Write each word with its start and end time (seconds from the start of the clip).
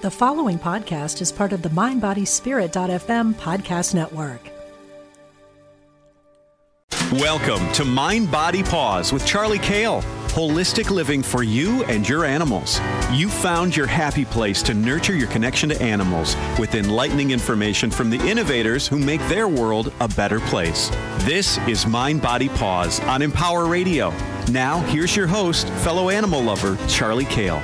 The 0.00 0.10
following 0.12 0.60
podcast 0.60 1.20
is 1.20 1.32
part 1.32 1.52
of 1.52 1.62
the 1.62 1.70
MindBodySpirit.fm 1.70 3.34
podcast 3.34 3.96
network. 3.96 4.38
Welcome 7.14 7.72
to 7.72 7.84
Mind 7.84 8.30
Body 8.30 8.62
Paws 8.62 9.12
with 9.12 9.26
Charly 9.26 9.58
Kayle. 9.58 10.02
Holistic 10.28 10.90
living 10.90 11.20
for 11.20 11.42
you 11.42 11.82
and 11.86 12.08
your 12.08 12.24
animals. 12.24 12.80
You 13.10 13.28
found 13.28 13.74
your 13.74 13.88
happy 13.88 14.24
place 14.24 14.62
to 14.64 14.74
nurture 14.74 15.16
your 15.16 15.26
connection 15.30 15.68
to 15.70 15.82
animals 15.82 16.36
with 16.60 16.76
enlightening 16.76 17.32
information 17.32 17.90
from 17.90 18.08
the 18.08 18.20
innovators 18.20 18.86
who 18.86 19.00
make 19.00 19.20
their 19.22 19.48
world 19.48 19.92
a 19.98 20.06
better 20.06 20.38
place. 20.38 20.90
This 21.22 21.58
is 21.66 21.88
Mind 21.88 22.22
Body 22.22 22.50
Paws 22.50 23.00
on 23.00 23.20
Empower 23.20 23.66
Radio. 23.66 24.14
Now, 24.52 24.78
here's 24.82 25.16
your 25.16 25.26
host, 25.26 25.68
fellow 25.82 26.08
animal 26.08 26.40
lover, 26.40 26.76
Charly 26.86 27.24
Kayle. 27.24 27.60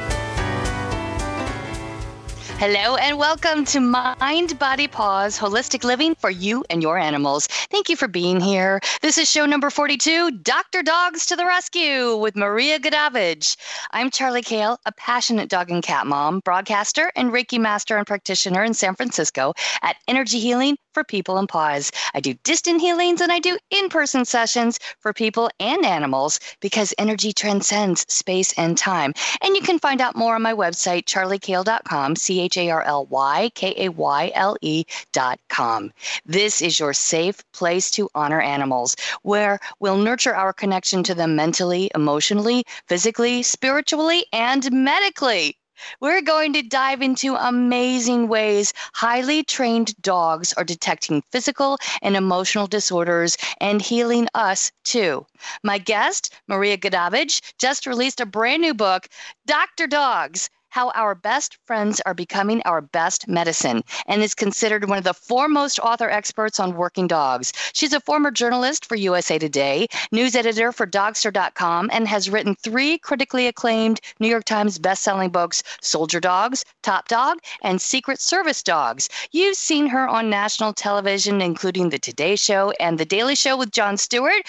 Hello 2.57 2.94
and 2.96 3.18
welcome 3.18 3.64
to 3.64 3.81
Mind 3.81 4.58
Body 4.61 4.86
Paws 4.86 5.36
Holistic 5.36 5.82
Living 5.82 6.14
for 6.14 6.31
You 6.31 6.64
and 6.71 6.81
Your 6.81 6.96
Animals. 6.96 7.49
Thank 7.49 7.89
you 7.89 7.96
for 7.96 8.07
being 8.07 8.40
here. 8.40 8.81
This 9.03 9.18
is 9.18 9.29
show 9.29 9.45
number 9.45 9.71
42 9.71 10.31
Dr. 10.39 10.85
Dogs 10.85 11.26
to 11.26 11.36
the 11.36 11.45
Rescue 11.45 12.17
with 12.17 12.36
Maria 12.36 12.79
Goodavage. 12.79 13.57
I'm 13.90 14.09
Charly 14.09 14.43
Kayle, 14.43 14.79
a 14.86 14.93
passionate 14.93 15.50
dog 15.50 15.71
and 15.71 15.82
cat 15.82 16.07
mom, 16.07 16.40
broadcaster, 16.45 17.11
and 17.17 17.32
Reiki 17.32 17.59
master 17.59 17.96
and 17.96 18.07
practitioner 18.07 18.62
in 18.62 18.73
San 18.73 18.95
Francisco 18.95 19.53
at 19.82 19.96
Energy 20.07 20.39
Healing 20.39 20.76
for 20.94 21.04
People 21.04 21.36
and 21.36 21.48
Paws. 21.48 21.90
I 22.14 22.21
do 22.21 22.34
distant 22.44 22.80
healings 22.80 23.21
and 23.21 23.32
I 23.32 23.40
do 23.40 23.58
in 23.71 23.89
person 23.89 24.25
sessions 24.25 24.79
for 25.00 25.12
people 25.12 25.50
and 25.61 25.84
animals 25.84 26.40
because 26.61 26.94
energy 26.96 27.32
transcends 27.32 28.07
space 28.08 28.53
and 28.57 28.79
time. 28.79 29.12
And 29.43 29.57
you 29.57 29.62
can 29.62 29.79
find 29.79 30.00
out 30.00 30.17
more 30.17 30.36
on 30.36 30.43
my 30.43 30.54
website, 30.54 31.04
charlykayle.com, 31.04 32.17
C 32.17 32.41
H 32.41 32.56
A 32.56 32.70
R 32.70 32.83
L 32.83 33.06
Y 33.06 33.50
K 33.55 33.75
A 33.77 33.89
Y 33.91 34.33
L 34.34 34.56
E 34.62 34.84
dot 35.12 35.41
com. 35.48 35.92
This 36.25 36.62
is 36.62 36.78
your 36.78 36.95
safe 36.95 37.42
place 37.53 37.91
to 37.92 38.09
honor 38.15 38.41
animals, 38.41 38.97
where 39.22 39.59
we'll 39.81 39.98
nurture 39.98 40.34
our 40.34 40.53
connection 40.53 41.03
to 41.03 41.15
them 41.15 41.37
mentally, 41.37 41.91
emotionally, 41.95 42.65
physically, 42.87 43.42
spiritually, 43.42 44.27
and 44.33 44.70
medically. 44.70 45.59
We're 46.00 46.22
going 46.22 46.53
to 46.55 46.62
dive 46.62 47.03
into 47.03 47.34
amazing 47.34 48.28
ways 48.28 48.72
highly 48.92 49.42
trained 49.42 50.00
dogs 50.03 50.53
are 50.53 50.64
detecting 50.64 51.22
physical 51.31 51.78
and 52.03 52.16
emotional 52.16 52.66
disorders 52.66 53.36
and 53.61 53.81
healing 53.81 54.28
us 54.34 54.72
too. 54.84 55.27
My 55.62 55.78
guest, 55.78 56.34
Maria 56.48 56.77
Goodavage, 56.77 57.41
just 57.58 57.86
released 57.86 58.20
a 58.20 58.27
brand 58.27 58.62
new 58.62 58.75
book, 58.75 59.08
Dr. 59.47 59.86
Dogs 59.86 60.50
how 60.75 60.91
Our 60.97 61.14
Best 61.14 61.56
Friends 61.67 62.00
Are 62.05 62.14
Becoming 62.14 62.61
Our 62.64 62.80
Best 62.80 63.28
Medicine, 63.28 63.84
and 64.08 64.25
is 64.25 64.34
considered 64.34 64.89
one 64.89 64.98
of 64.98 65.05
the 65.05 65.14
foremost 65.14 65.78
author 65.78 66.11
experts 66.11 66.58
on 66.58 66.75
working 66.75 67.06
dogs. 67.06 67.53
She's 67.72 67.92
a 67.92 68.00
former 68.00 68.33
journalist 68.33 68.84
for 68.86 68.97
USA 68.97 69.39
Today, 69.39 69.86
news 70.11 70.34
editor 70.34 70.72
for 70.72 70.84
Dogster.com, 70.84 71.91
and 71.92 72.08
has 72.08 72.28
written 72.28 72.56
three 72.56 72.98
critically 72.98 73.47
acclaimed 73.47 74.00
New 74.19 74.27
York 74.27 74.47
Times 74.47 74.81
bestselling 74.81 75.31
books 75.31 75.62
Soldier 75.81 76.19
Dogs, 76.19 76.64
Top 76.83 77.06
Dog, 77.06 77.38
and 77.62 77.81
Secret 77.81 78.20
Service 78.20 78.61
Dogs. 78.61 79.09
You've 79.31 79.56
seen 79.56 79.86
her 79.86 80.09
on 80.09 80.28
national 80.28 80.72
television, 80.72 81.41
including 81.41 81.91
The 81.91 82.00
Today 82.00 82.34
Show 82.34 82.72
and 82.81 82.98
The 82.98 83.05
Daily 83.05 83.36
Show 83.36 83.56
with 83.56 83.70
Jon 83.70 83.97
Stewart 83.97 84.42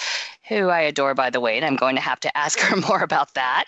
who 0.48 0.70
I 0.70 0.82
adore, 0.82 1.14
by 1.14 1.30
the 1.30 1.40
way, 1.40 1.58
and 1.58 1.66
I'm 1.66 1.76
going 1.76 1.96
to 1.96 2.02
have 2.02 2.20
to 2.22 2.38
ask 2.38 2.60
her 2.60 2.76
more 2.90 3.02
about 3.02 3.34
that. 3.34 3.66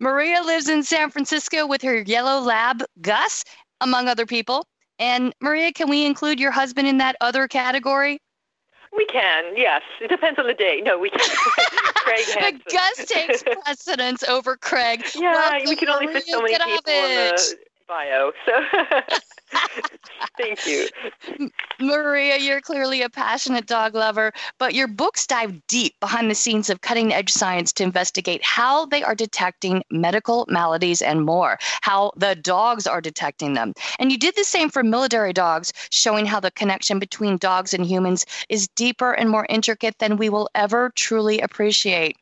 Maria 0.00 0.42
lives 0.42 0.68
in 0.68 0.82
San 0.82 1.10
Francisco 1.10 1.66
with 1.66 1.82
her 1.82 2.02
yellow 2.02 2.40
lab, 2.40 2.82
Gus, 3.00 3.44
among 3.80 4.08
other 4.08 4.26
people. 4.26 4.66
And 4.98 5.34
Maria, 5.40 5.72
can 5.72 5.88
we 5.88 6.04
include 6.04 6.38
your 6.38 6.50
husband 6.50 6.86
in 6.86 6.98
that 6.98 7.16
other 7.20 7.48
category? 7.48 8.20
We 8.96 9.06
can, 9.06 9.56
yes. 9.56 9.82
It 10.00 10.08
depends 10.08 10.38
on 10.38 10.46
the 10.46 10.54
day. 10.54 10.82
No, 10.84 10.98
we 10.98 11.10
can. 11.10 11.20
Craig 11.94 12.24
has 12.38 12.54
Gus 12.70 13.06
takes 13.08 13.42
precedence 13.42 14.22
over 14.24 14.56
Craig. 14.56 15.04
Yeah, 15.14 15.32
Welcome, 15.32 15.68
we 15.68 15.76
can 15.76 15.88
only 15.88 16.06
Maria 16.06 16.20
fit 16.20 16.28
so 16.28 16.42
many 16.42 16.54
people 16.54 16.92
in 16.92 17.30
the 17.36 17.56
bio. 17.86 18.32
So 18.44 18.52
thank 20.38 20.66
you. 20.66 20.88
Maria, 21.80 22.36
you're 22.36 22.60
clearly 22.60 23.02
a 23.02 23.08
passionate 23.08 23.66
dog 23.66 23.94
lover, 23.94 24.32
but 24.58 24.74
your 24.74 24.86
books 24.86 25.26
dive 25.26 25.66
deep 25.66 25.98
behind 26.00 26.30
the 26.30 26.34
scenes 26.34 26.70
of 26.70 26.80
cutting 26.80 27.12
edge 27.12 27.30
science 27.30 27.72
to 27.72 27.82
investigate 27.82 28.42
how 28.44 28.86
they 28.86 29.02
are 29.02 29.14
detecting 29.14 29.82
medical 29.90 30.46
maladies 30.48 31.02
and 31.02 31.24
more, 31.24 31.58
how 31.82 32.12
the 32.16 32.34
dogs 32.34 32.86
are 32.86 33.00
detecting 33.00 33.54
them. 33.54 33.74
And 33.98 34.12
you 34.12 34.18
did 34.18 34.36
the 34.36 34.44
same 34.44 34.70
for 34.70 34.82
military 34.82 35.32
dogs, 35.32 35.72
showing 35.90 36.26
how 36.26 36.40
the 36.40 36.50
connection 36.50 36.98
between 36.98 37.36
dogs 37.36 37.74
and 37.74 37.84
humans 37.84 38.26
is 38.48 38.68
deeper 38.68 39.12
and 39.12 39.30
more 39.30 39.46
intricate 39.48 39.98
than 39.98 40.16
we 40.16 40.28
will 40.28 40.48
ever 40.54 40.92
truly 40.94 41.40
appreciate. 41.40 42.16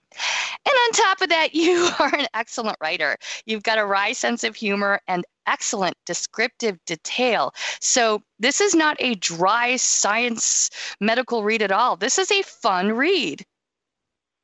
And 0.67 0.75
on 0.75 0.93
top 0.93 1.21
of 1.21 1.29
that, 1.29 1.55
you 1.55 1.91
are 1.99 2.15
an 2.15 2.27
excellent 2.35 2.79
writer. 2.81 3.17
You've 3.47 3.63
got 3.63 3.79
a 3.79 3.87
wry 3.87 4.13
sense 4.13 4.45
of 4.45 4.57
humor 4.57 5.01
and 5.07 5.25
excellent 5.49 5.97
descriptive 6.07 6.79
detail. 6.87 7.55
So, 7.81 8.23
this 8.39 8.61
is 8.61 8.75
not 8.75 8.97
a 9.01 9.15
dry 9.17 9.77
science 9.77 10.71
medical 11.01 11.43
read 11.43 11.63
at 11.63 11.73
all. 11.73 11.97
This 11.97 12.19
is 12.19 12.31
a 12.31 12.43
fun 12.43 12.93
read. 12.93 13.45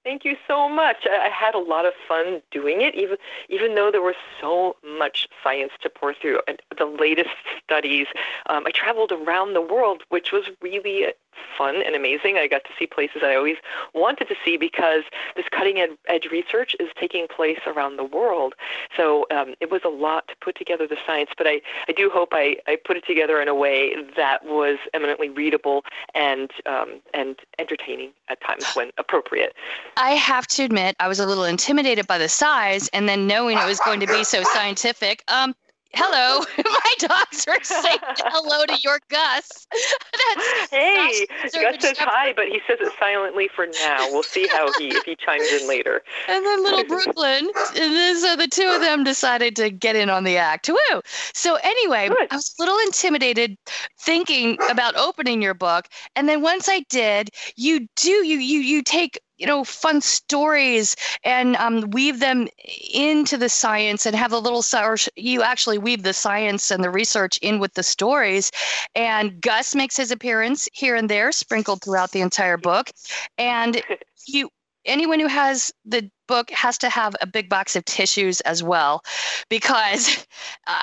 Thank 0.04 0.26
you 0.26 0.37
so 0.47 0.69
much. 0.69 1.06
I 1.10 1.31
had 1.31 1.54
a 1.54 1.59
lot 1.59 1.87
of 1.87 1.94
fun 2.06 2.43
doing 2.50 2.82
it, 2.82 2.94
even 2.94 3.16
even 3.48 3.75
though 3.75 3.91
there 3.91 4.03
was 4.03 4.16
so 4.38 4.76
much 4.98 5.26
science 5.43 5.72
to 5.81 5.88
pour 5.88 6.12
through. 6.12 6.41
And 6.47 6.60
the 6.76 6.84
latest 6.84 7.31
studies, 7.64 8.06
um, 8.50 8.64
I 8.66 8.70
traveled 8.70 9.12
around 9.12 9.54
the 9.54 9.62
world, 9.62 10.03
which 10.10 10.31
was 10.31 10.44
really 10.60 11.06
fun 11.56 11.82
and 11.84 11.94
amazing. 11.94 12.36
I 12.36 12.46
got 12.46 12.64
to 12.64 12.70
see 12.78 12.86
places 12.86 13.22
I 13.24 13.34
always 13.34 13.56
wanted 13.92 14.28
to 14.28 14.34
see 14.44 14.56
because 14.56 15.02
this 15.36 15.46
cutting 15.50 15.78
edge 16.08 16.26
research 16.30 16.74
is 16.80 16.88
taking 16.98 17.26
place 17.28 17.60
around 17.66 17.96
the 17.96 18.04
world. 18.04 18.54
So 18.96 19.26
um, 19.30 19.54
it 19.60 19.70
was 19.70 19.82
a 19.84 19.88
lot 19.88 20.28
to 20.28 20.34
put 20.40 20.56
together 20.56 20.86
the 20.86 20.96
science, 21.06 21.30
but 21.36 21.46
I, 21.46 21.60
I 21.88 21.92
do 21.92 22.10
hope 22.12 22.30
I, 22.32 22.56
I 22.66 22.76
put 22.76 22.96
it 22.96 23.06
together 23.06 23.40
in 23.40 23.48
a 23.48 23.54
way 23.54 23.94
that 24.16 24.44
was 24.44 24.78
eminently 24.92 25.28
readable 25.28 25.84
and 26.14 26.50
um, 26.66 27.00
and 27.12 27.36
entertaining 27.58 28.10
at 28.28 28.40
times 28.40 28.64
when 28.74 28.90
appropriate. 28.98 29.54
I 29.96 30.12
have 30.12 30.46
to 30.48 30.64
admit, 30.64 30.96
I 31.00 31.08
was 31.08 31.20
a 31.20 31.26
little 31.26 31.44
intimidated 31.44 32.06
by 32.06 32.18
the 32.18 32.28
size, 32.28 32.88
and 32.88 33.08
then 33.08 33.26
knowing 33.26 33.58
it 33.58 33.66
was 33.66 33.80
going 33.80 34.00
to 34.00 34.06
be 34.06 34.24
so 34.24 34.42
scientific. 34.52 35.22
Um, 35.28 35.54
hello. 35.92 36.44
My 37.00 37.09
dogs 37.09 37.47
are 37.49 37.62
saying 37.62 37.99
hello 38.03 38.65
to 38.66 38.77
your 38.82 39.00
Gus. 39.09 39.66
That's 40.37 40.71
hey, 40.71 41.27
Gus 41.53 41.81
says 41.81 41.99
hi, 41.99 42.32
but 42.34 42.47
he 42.47 42.60
says 42.66 42.78
it 42.81 42.93
silently 42.99 43.49
for 43.55 43.66
now. 43.66 44.10
We'll 44.10 44.22
see 44.22 44.47
how 44.47 44.72
he 44.78 44.88
if 44.88 45.05
he 45.05 45.16
chimes 45.16 45.50
in 45.53 45.69
later. 45.69 46.03
And 46.28 46.44
then 46.44 46.62
little 46.62 46.84
Brooklyn. 46.88 47.50
and 47.77 47.94
then 47.94 48.21
so 48.21 48.32
uh, 48.32 48.37
the 48.37 48.49
two 48.49 48.69
of 48.69 48.81
them 48.81 49.05
decided 49.05 49.56
to 49.56 49.71
get 49.71 49.97
in 49.97 50.10
on 50.10 50.25
the 50.25 50.37
act. 50.37 50.69
Woo! 50.69 51.00
So 51.32 51.56
anyway, 51.62 52.09
Good. 52.09 52.28
I 52.31 52.37
was 52.37 52.55
a 52.59 52.62
little 52.62 52.78
intimidated 52.81 53.56
thinking 53.99 54.59
about 54.71 54.97
opening 54.97 55.43
your 55.43 55.55
book, 55.55 55.88
and 56.16 56.28
then 56.28 56.43
once 56.43 56.69
I 56.69 56.81
did, 56.88 57.31
you 57.56 57.88
do 57.97 58.11
you 58.11 58.38
you 58.38 58.61
you 58.61 58.82
take 58.82 59.19
you 59.38 59.46
know 59.46 59.64
fun 59.64 60.00
stories 60.00 60.96
and 61.24 61.56
um, 61.56 61.90
weave 61.90 62.20
them 62.20 62.48
into 62.92 63.36
the 63.36 63.48
science 63.48 64.06
and 64.06 64.14
have 64.16 64.32
a 64.32 64.38
little 64.38 64.62
or 64.74 64.96
you 65.16 65.42
actually 65.42 65.78
weave 65.78 66.02
the 66.02 66.12
science 66.12 66.70
and 66.70 66.82
the 66.82 66.90
research 66.90 67.38
in 67.38 67.58
with 67.58 67.74
the 67.74 67.82
stories. 67.82 68.50
And 68.94 69.40
gus 69.40 69.74
makes 69.74 69.96
his 69.96 70.10
appearance 70.10 70.68
here 70.72 70.96
and 70.96 71.08
there 71.08 71.32
sprinkled 71.32 71.82
throughout 71.82 72.12
the 72.12 72.20
entire 72.20 72.56
book. 72.56 72.90
And 73.38 73.82
you 74.26 74.50
anyone 74.84 75.20
who 75.20 75.26
has 75.26 75.72
the 75.84 76.10
book 76.26 76.50
has 76.50 76.78
to 76.78 76.88
have 76.88 77.14
a 77.20 77.26
big 77.26 77.48
box 77.48 77.76
of 77.76 77.84
tissues 77.84 78.40
as 78.42 78.62
well 78.62 79.02
because 79.48 80.26
uh, 80.66 80.82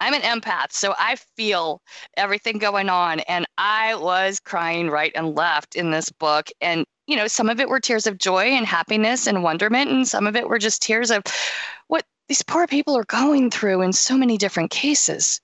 I'm 0.00 0.14
an 0.14 0.22
empath. 0.22 0.72
So 0.72 0.94
I 0.98 1.16
feel 1.36 1.80
everything 2.16 2.58
going 2.58 2.88
on. 2.88 3.20
And 3.20 3.46
I 3.58 3.94
was 3.94 4.40
crying 4.40 4.90
right 4.90 5.12
and 5.14 5.34
left 5.34 5.74
in 5.74 5.90
this 5.90 6.10
book. 6.10 6.48
And, 6.60 6.84
you 7.06 7.16
know, 7.16 7.26
some 7.26 7.48
of 7.48 7.60
it 7.60 7.68
were 7.68 7.80
tears 7.80 8.06
of 8.06 8.18
joy 8.18 8.44
and 8.44 8.66
happiness 8.66 9.26
and 9.26 9.42
wonderment. 9.42 9.90
And 9.90 10.06
some 10.06 10.26
of 10.26 10.36
it 10.36 10.48
were 10.48 10.58
just 10.58 10.82
tears 10.82 11.10
of 11.10 11.22
what 11.88 12.04
these 12.28 12.42
poor 12.42 12.66
people 12.66 12.96
are 12.96 13.04
going 13.04 13.50
through 13.50 13.82
in 13.82 13.92
so 13.92 14.16
many 14.16 14.38
different 14.38 14.70
cases. 14.70 15.40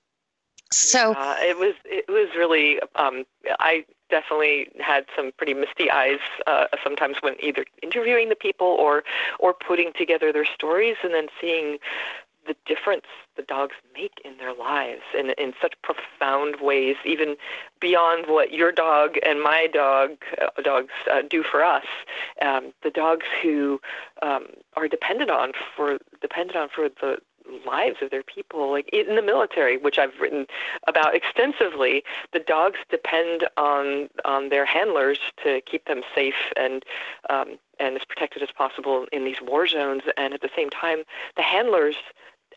So 0.72 1.14
uh, 1.14 1.36
it 1.40 1.58
was 1.58 1.74
it 1.84 2.08
was 2.08 2.28
really 2.36 2.78
um, 2.94 3.24
I 3.58 3.84
definitely 4.10 4.68
had 4.80 5.06
some 5.16 5.32
pretty 5.36 5.54
misty 5.54 5.90
eyes 5.90 6.18
uh, 6.46 6.66
sometimes 6.82 7.16
when 7.20 7.34
either 7.42 7.64
interviewing 7.82 8.28
the 8.28 8.34
people 8.34 8.66
or 8.66 9.04
or 9.38 9.54
putting 9.54 9.92
together 9.92 10.32
their 10.32 10.44
stories 10.44 10.96
and 11.02 11.14
then 11.14 11.28
seeing 11.40 11.78
the 12.46 12.56
difference 12.66 13.06
the 13.36 13.42
dogs 13.42 13.74
make 13.94 14.20
in 14.24 14.36
their 14.38 14.54
lives 14.54 15.02
in 15.16 15.30
in 15.30 15.52
such 15.60 15.74
profound 15.82 16.56
ways, 16.60 16.96
even 17.04 17.36
beyond 17.80 18.26
what 18.26 18.52
your 18.52 18.72
dog 18.72 19.16
and 19.24 19.42
my 19.42 19.66
dog 19.72 20.16
uh, 20.40 20.60
dogs 20.62 20.92
uh, 21.10 21.22
do 21.28 21.42
for 21.42 21.64
us. 21.64 21.84
Um, 22.42 22.72
the 22.82 22.90
dogs 22.90 23.26
who 23.42 23.80
um, 24.22 24.46
are 24.76 24.88
dependent 24.88 25.30
on 25.30 25.52
for 25.76 25.98
dependent 26.20 26.56
on 26.56 26.68
for 26.68 26.88
the 26.88 27.18
lives 27.66 27.96
of 28.02 28.10
their 28.10 28.22
people. 28.22 28.70
Like 28.70 28.88
in 28.92 29.16
the 29.16 29.22
military, 29.22 29.76
which 29.76 29.98
I've 29.98 30.18
written 30.20 30.46
about 30.86 31.14
extensively, 31.14 32.02
the 32.32 32.40
dogs 32.40 32.78
depend 32.90 33.48
on 33.56 34.08
on 34.24 34.48
their 34.48 34.64
handlers 34.64 35.18
to 35.44 35.60
keep 35.62 35.86
them 35.86 36.02
safe 36.14 36.52
and 36.56 36.84
um, 37.28 37.58
and 37.78 37.96
as 37.96 38.04
protected 38.04 38.42
as 38.42 38.50
possible 38.50 39.06
in 39.12 39.24
these 39.24 39.40
war 39.42 39.66
zones. 39.66 40.02
And 40.16 40.34
at 40.34 40.40
the 40.40 40.50
same 40.54 40.70
time, 40.70 41.04
the 41.36 41.42
handlers 41.42 41.96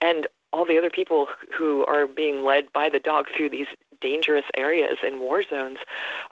and 0.02 0.28
all 0.52 0.66
the 0.66 0.78
other 0.78 0.90
people 0.90 1.28
who 1.58 1.84
are 1.86 2.06
being 2.06 2.44
led 2.44 2.72
by 2.72 2.88
the 2.88 3.00
dog 3.00 3.26
through 3.36 3.50
these 3.50 3.68
dangerous 4.04 4.46
areas 4.56 4.98
in 5.06 5.20
war 5.20 5.44
zones 5.50 5.80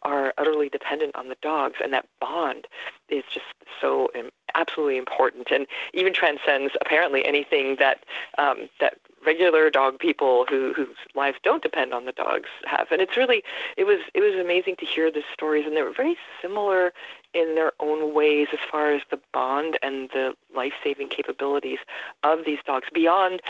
are 0.04 0.34
utterly 0.38 0.70
dependent 0.70 1.16
on 1.16 1.30
the 1.30 1.38
dogs, 1.42 1.78
and 1.82 1.94
that 1.94 2.06
bond 2.20 2.68
is 3.10 3.24
just 3.34 3.46
so 3.80 4.10
absolutely 4.56 4.98
important, 4.98 5.48
and 5.52 5.66
even 5.94 6.14
transcends 6.14 6.74
apparently 6.82 7.26
anything 7.26 7.78
that 7.80 8.04
um, 8.38 8.70
that 8.82 8.96
regular 9.26 9.70
dog 9.70 10.00
people 10.00 10.46
who 10.50 10.74
whose 10.74 10.98
lives 11.16 11.38
don't 11.44 11.64
depend 11.64 11.94
on 11.94 12.06
the 12.06 12.12
dogs 12.12 12.50
have. 12.66 12.88
And 12.92 13.02
it's 13.02 13.16
really 13.16 13.44
it 13.78 13.86
was 13.86 14.00
it 14.14 14.20
was 14.20 14.36
amazing 14.40 14.76
to 14.78 14.86
hear 14.86 15.10
the 15.12 15.24
stories, 15.34 15.66
and 15.66 15.76
they 15.76 15.84
were 15.84 15.94
very 15.94 16.18
similar 16.42 16.94
in 17.34 17.56
their 17.56 17.72
own 17.80 18.14
ways 18.14 18.48
as 18.52 18.60
far 18.72 18.92
as 18.92 19.02
the 19.10 19.20
bond 19.34 19.78
and 19.82 20.10
the 20.10 20.36
life-saving 20.56 21.08
capabilities 21.08 21.80
of 22.24 22.40
these 22.46 22.60
dogs 22.66 22.88
beyond 22.94 23.42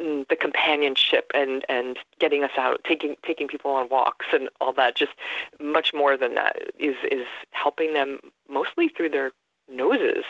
mm, 0.00 0.26
the 0.28 0.36
companionship 0.36 1.30
and 1.34 1.64
and 1.68 1.98
getting 2.18 2.44
us 2.44 2.52
out 2.56 2.80
taking 2.84 3.16
taking 3.22 3.46
people 3.48 3.70
on 3.70 3.88
walks 3.88 4.26
and 4.32 4.48
all 4.60 4.72
that 4.72 4.96
just 4.96 5.12
much 5.60 5.92
more 5.92 6.16
than 6.16 6.34
that 6.34 6.56
is 6.78 6.96
is 7.10 7.26
helping 7.50 7.92
them 7.92 8.18
mostly 8.48 8.88
through 8.88 9.10
their 9.10 9.32
noses. 9.68 10.24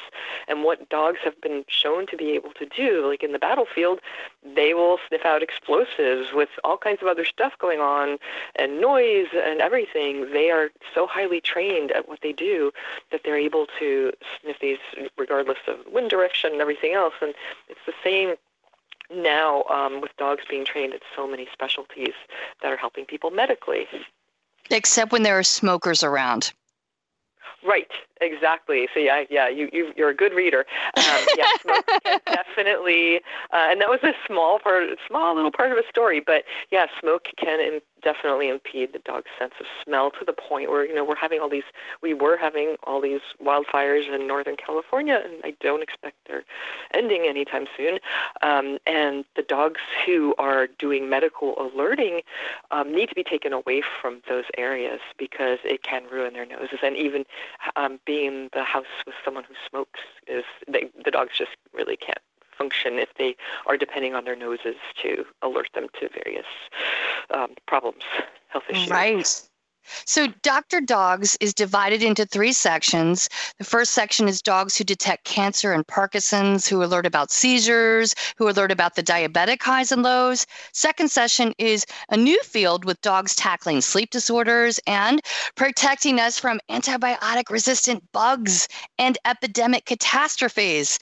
And 0.49 0.65
what 0.65 0.89
dogs 0.89 1.19
have 1.25 1.41
been 1.41 1.65
shown 1.69 2.07
to 2.09 2.17
be 2.17 2.31
able 2.33 2.53
to 2.53 2.67
do 2.67 3.07
like 3.07 3.23
in 3.23 3.33
the 3.33 3.39
battlefield 3.39 4.01
they 4.55 4.75
will 4.75 4.99
sniff 5.09 5.25
out 5.25 5.43
explosives 5.43 6.33
with 6.33 6.49
all 6.63 6.77
kinds 6.77 7.03
of 7.03 7.09
other 7.09 7.25
stuff 7.25 7.53
going 7.59 7.81
on 7.81 8.19
and 8.55 8.81
noise 8.81 9.27
and 9.35 9.61
everything. 9.61 10.33
They 10.33 10.51
are 10.51 10.71
so 10.95 11.07
highly 11.07 11.41
trained 11.41 11.91
at 11.93 12.09
what 12.09 12.21
they 12.23 12.33
do 12.33 12.73
that 13.11 13.23
they're 13.25 13.39
able 13.39 13.67
to 13.79 14.13
sniff 14.41 14.59
these 14.61 14.79
regardless 15.17 15.59
of 15.67 15.79
wind 15.93 16.11
direction 16.11 16.53
and 16.53 16.61
everything 16.61 16.93
else. 16.93 17.15
And 17.21 17.35
it's 17.69 17.81
the 17.87 17.95
same 18.05 18.37
now 19.11 19.65
um, 19.65 20.01
with 20.01 20.17
dogs 20.17 20.45
being 20.49 20.65
trained 20.65 20.95
at 20.95 21.03
so 21.15 21.27
many 21.27 21.49
specialties 21.53 22.15
that 22.63 22.73
are 22.73 22.77
helping 22.77 23.05
people 23.05 23.31
medically. 23.31 23.87
Except 24.71 25.13
when 25.13 25.23
there 25.23 25.39
are 25.39 25.45
smokers 25.45 26.03
around 26.03 26.53
Right, 27.67 27.91
exactly. 28.21 28.89
So 28.95 29.01
yeah, 29.01 29.25
yeah, 29.29 29.49
you, 29.49 29.69
you 29.73 29.93
you're 29.97 30.11
a 30.11 30.15
good 30.15 30.33
reader. 30.33 30.65
Um, 30.97 31.27
yeah, 31.37 32.19
definitely, 32.27 33.17
uh, 33.53 33.69
and 33.71 33.81
that 33.81 33.89
was 33.89 33.99
a 34.05 34.13
small 34.27 34.61
part, 34.61 34.89
small 35.09 35.35
little 35.35 35.51
part 35.51 35.73
of 35.73 35.79
a 35.79 35.83
story. 35.89 36.21
But 36.21 36.45
yeah, 36.71 36.87
smoke 37.01 37.29
can 37.37 37.81
definitely 38.07 38.49
impede 38.49 38.93
the 38.93 39.01
dog's 39.01 39.33
sense 39.39 39.55
of 39.59 39.67
smell 39.83 40.11
to 40.13 40.25
the 40.25 40.33
point 40.33 40.71
where 40.71 40.87
you 40.87 40.95
know 40.95 41.05
we're 41.05 41.23
having 41.27 41.41
all 41.41 41.51
these 41.51 41.69
we 42.03 42.15
were 42.15 42.37
having 42.37 42.77
all 42.85 43.01
these 43.01 43.25
wildfires 43.45 44.05
in 44.15 44.27
northern 44.27 44.57
california 44.57 45.19
and 45.25 45.35
i 45.43 45.53
don't 45.61 45.83
expect 45.83 46.15
they're 46.29 46.45
ending 46.95 47.27
anytime 47.29 47.67
soon. 47.77 47.99
Um, 48.43 48.79
and 48.87 49.25
the 49.37 49.43
dogs 49.43 49.81
who 50.05 50.35
are 50.39 50.67
doing 50.79 51.09
medical 51.09 51.55
alerting 51.59 52.23
um, 52.71 52.95
need 52.95 53.09
to 53.09 53.15
be 53.15 53.25
taken 53.25 53.53
away 53.53 53.83
from 54.01 54.23
those 54.29 54.45
areas 54.57 55.01
because 55.19 55.59
it 55.65 55.83
can 55.83 56.05
ruin 56.11 56.33
their 56.35 56.47
noses. 56.47 56.79
And 56.83 56.97
even 56.97 57.25
um, 57.77 58.01
being 58.07 58.27
in 58.27 58.49
the 58.53 58.65
house 58.65 58.87
with 59.07 59.15
someone 59.25 59.45
who 59.45 59.55
smokes 59.69 60.01
is 60.27 60.45
they, 60.67 60.91
the 61.05 61.11
dogs 61.11 61.37
just 61.37 61.53
really 61.73 61.97
can't 61.97 62.19
function 62.57 62.95
if 62.95 63.09
they 63.19 63.37
are 63.67 63.77
depending 63.77 64.15
on 64.15 64.25
their 64.25 64.37
noses 64.37 64.77
to 65.03 65.25
alert 65.43 65.69
them 65.75 65.87
to 66.01 66.09
various 66.25 66.47
um, 67.31 67.55
problems, 67.67 68.03
health 68.49 68.65
issues. 68.69 68.91
Right. 68.91 69.43
So, 70.05 70.29
Dr. 70.43 70.81
Dogs 70.81 71.37
is 71.41 71.55
divided 71.55 72.03
into 72.03 72.27
three 72.27 72.53
sections. 72.53 73.29
The 73.59 73.65
first 73.65 73.93
section 73.93 74.29
is 74.29 74.43
dogs 74.43 74.77
who 74.77 74.85
detect 74.85 75.25
cancer 75.25 75.73
and 75.73 75.87
Parkinson's, 75.87 76.67
who 76.67 76.83
alert 76.83 77.07
about 77.07 77.31
seizures, 77.31 78.15
who 78.37 78.49
alert 78.49 78.73
about 78.73 78.95
the 78.95 79.03
diabetic 79.03 79.63
highs 79.63 79.93
and 79.93 80.03
lows. 80.03 80.47
Second 80.73 81.11
session 81.11 81.55
is 81.59 81.87
a 82.11 82.17
new 82.17 82.41
field 82.43 82.85
with 82.85 83.01
dogs 83.01 83.35
tackling 83.35 83.81
sleep 83.81 84.11
disorders 84.11 84.81
and 84.87 85.21
protecting 85.55 86.21
us 86.21 86.39
from 86.39 86.61
antibiotic 86.71 87.51
resistant 87.51 88.03
bugs 88.13 88.69
and 88.99 89.19
epidemic 89.25 89.85
catastrophes. 89.85 90.99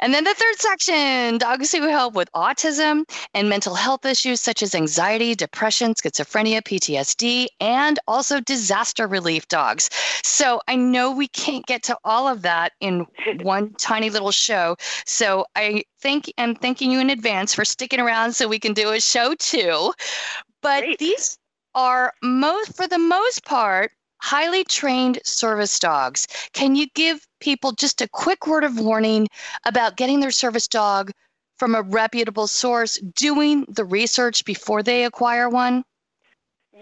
And 0.00 0.14
then 0.14 0.24
the 0.24 0.34
third 0.34 0.58
section 0.58 1.38
dogs 1.38 1.72
who 1.72 1.82
help 1.88 2.14
with 2.14 2.30
autism 2.32 3.04
and 3.34 3.48
mental 3.48 3.74
health 3.74 4.04
issues 4.04 4.40
such 4.40 4.62
as 4.62 4.74
anxiety, 4.74 5.34
depression, 5.34 5.94
schizophrenia, 5.94 6.62
PTSD, 6.62 7.46
and 7.60 7.98
also 8.06 8.21
also 8.22 8.38
disaster 8.38 9.08
relief 9.08 9.48
dogs. 9.48 9.90
So 10.22 10.60
I 10.68 10.76
know 10.76 11.10
we 11.10 11.26
can't 11.26 11.66
get 11.66 11.82
to 11.84 11.98
all 12.04 12.28
of 12.28 12.42
that 12.42 12.70
in 12.78 13.04
one 13.42 13.74
tiny 13.74 14.10
little 14.10 14.30
show. 14.30 14.76
So 15.04 15.44
I 15.56 15.82
thank 16.00 16.32
am 16.38 16.54
thanking 16.54 16.92
you 16.92 17.00
in 17.00 17.10
advance 17.10 17.52
for 17.52 17.64
sticking 17.64 17.98
around 17.98 18.34
so 18.34 18.46
we 18.46 18.60
can 18.60 18.74
do 18.74 18.90
a 18.90 19.00
show 19.00 19.34
too. 19.34 19.92
But 20.62 20.84
Great. 20.84 21.00
these 21.00 21.36
are 21.74 22.12
most 22.22 22.76
for 22.76 22.86
the 22.86 23.00
most 23.00 23.44
part 23.44 23.90
highly 24.20 24.62
trained 24.62 25.18
service 25.24 25.80
dogs. 25.80 26.28
Can 26.52 26.76
you 26.76 26.86
give 26.94 27.26
people 27.40 27.72
just 27.72 28.00
a 28.00 28.08
quick 28.08 28.46
word 28.46 28.62
of 28.62 28.78
warning 28.78 29.26
about 29.66 29.96
getting 29.96 30.20
their 30.20 30.30
service 30.30 30.68
dog 30.68 31.10
from 31.56 31.74
a 31.74 31.82
reputable 31.82 32.46
source, 32.46 33.00
doing 33.16 33.66
the 33.68 33.84
research 33.84 34.44
before 34.44 34.84
they 34.84 35.04
acquire 35.04 35.48
one? 35.48 35.82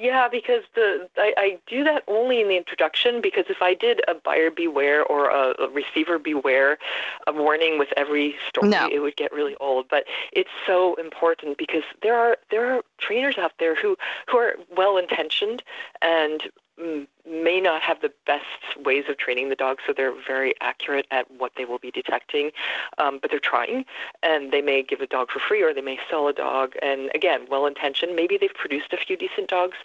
Yeah, 0.00 0.28
because 0.28 0.62
the 0.74 1.10
I, 1.18 1.34
I 1.36 1.58
do 1.66 1.84
that 1.84 2.04
only 2.08 2.40
in 2.40 2.48
the 2.48 2.56
introduction 2.56 3.20
because 3.20 3.44
if 3.50 3.60
I 3.60 3.74
did 3.74 4.00
a 4.08 4.14
buyer 4.14 4.50
beware 4.50 5.04
or 5.04 5.28
a, 5.28 5.54
a 5.62 5.68
receiver 5.68 6.18
beware 6.18 6.78
a 7.26 7.34
warning 7.34 7.78
with 7.78 7.88
every 7.98 8.34
story, 8.48 8.70
no. 8.70 8.88
it 8.90 9.00
would 9.00 9.16
get 9.16 9.30
really 9.30 9.56
old. 9.56 9.88
But 9.90 10.04
it's 10.32 10.48
so 10.66 10.94
important 10.94 11.58
because 11.58 11.82
there 12.02 12.16
are 12.16 12.38
there 12.50 12.72
are 12.72 12.82
trainers 12.96 13.36
out 13.36 13.52
there 13.58 13.74
who 13.74 13.98
who 14.26 14.38
are 14.38 14.54
well 14.74 14.96
intentioned 14.96 15.62
and 16.00 16.44
may 17.28 17.60
not 17.60 17.82
have 17.82 18.00
the 18.00 18.12
best 18.26 18.44
ways 18.84 19.04
of 19.08 19.18
training 19.18 19.48
the 19.48 19.56
dog, 19.56 19.78
so 19.86 19.92
they're 19.92 20.14
very 20.26 20.54
accurate 20.60 21.06
at 21.10 21.30
what 21.30 21.52
they 21.56 21.64
will 21.64 21.78
be 21.78 21.90
detecting, 21.90 22.50
um, 22.98 23.18
but 23.20 23.30
they're 23.30 23.40
trying, 23.40 23.84
and 24.22 24.52
they 24.52 24.62
may 24.62 24.82
give 24.82 25.00
a 25.00 25.06
dog 25.06 25.30
for 25.30 25.38
free 25.38 25.62
or 25.62 25.72
they 25.74 25.80
may 25.80 25.98
sell 26.08 26.28
a 26.28 26.32
dog. 26.32 26.74
And 26.82 27.10
again, 27.14 27.46
well 27.50 27.66
intentioned. 27.66 28.16
Maybe 28.16 28.36
they've 28.36 28.54
produced 28.54 28.92
a 28.92 28.96
few 28.96 29.16
decent 29.16 29.48
dogs, 29.48 29.76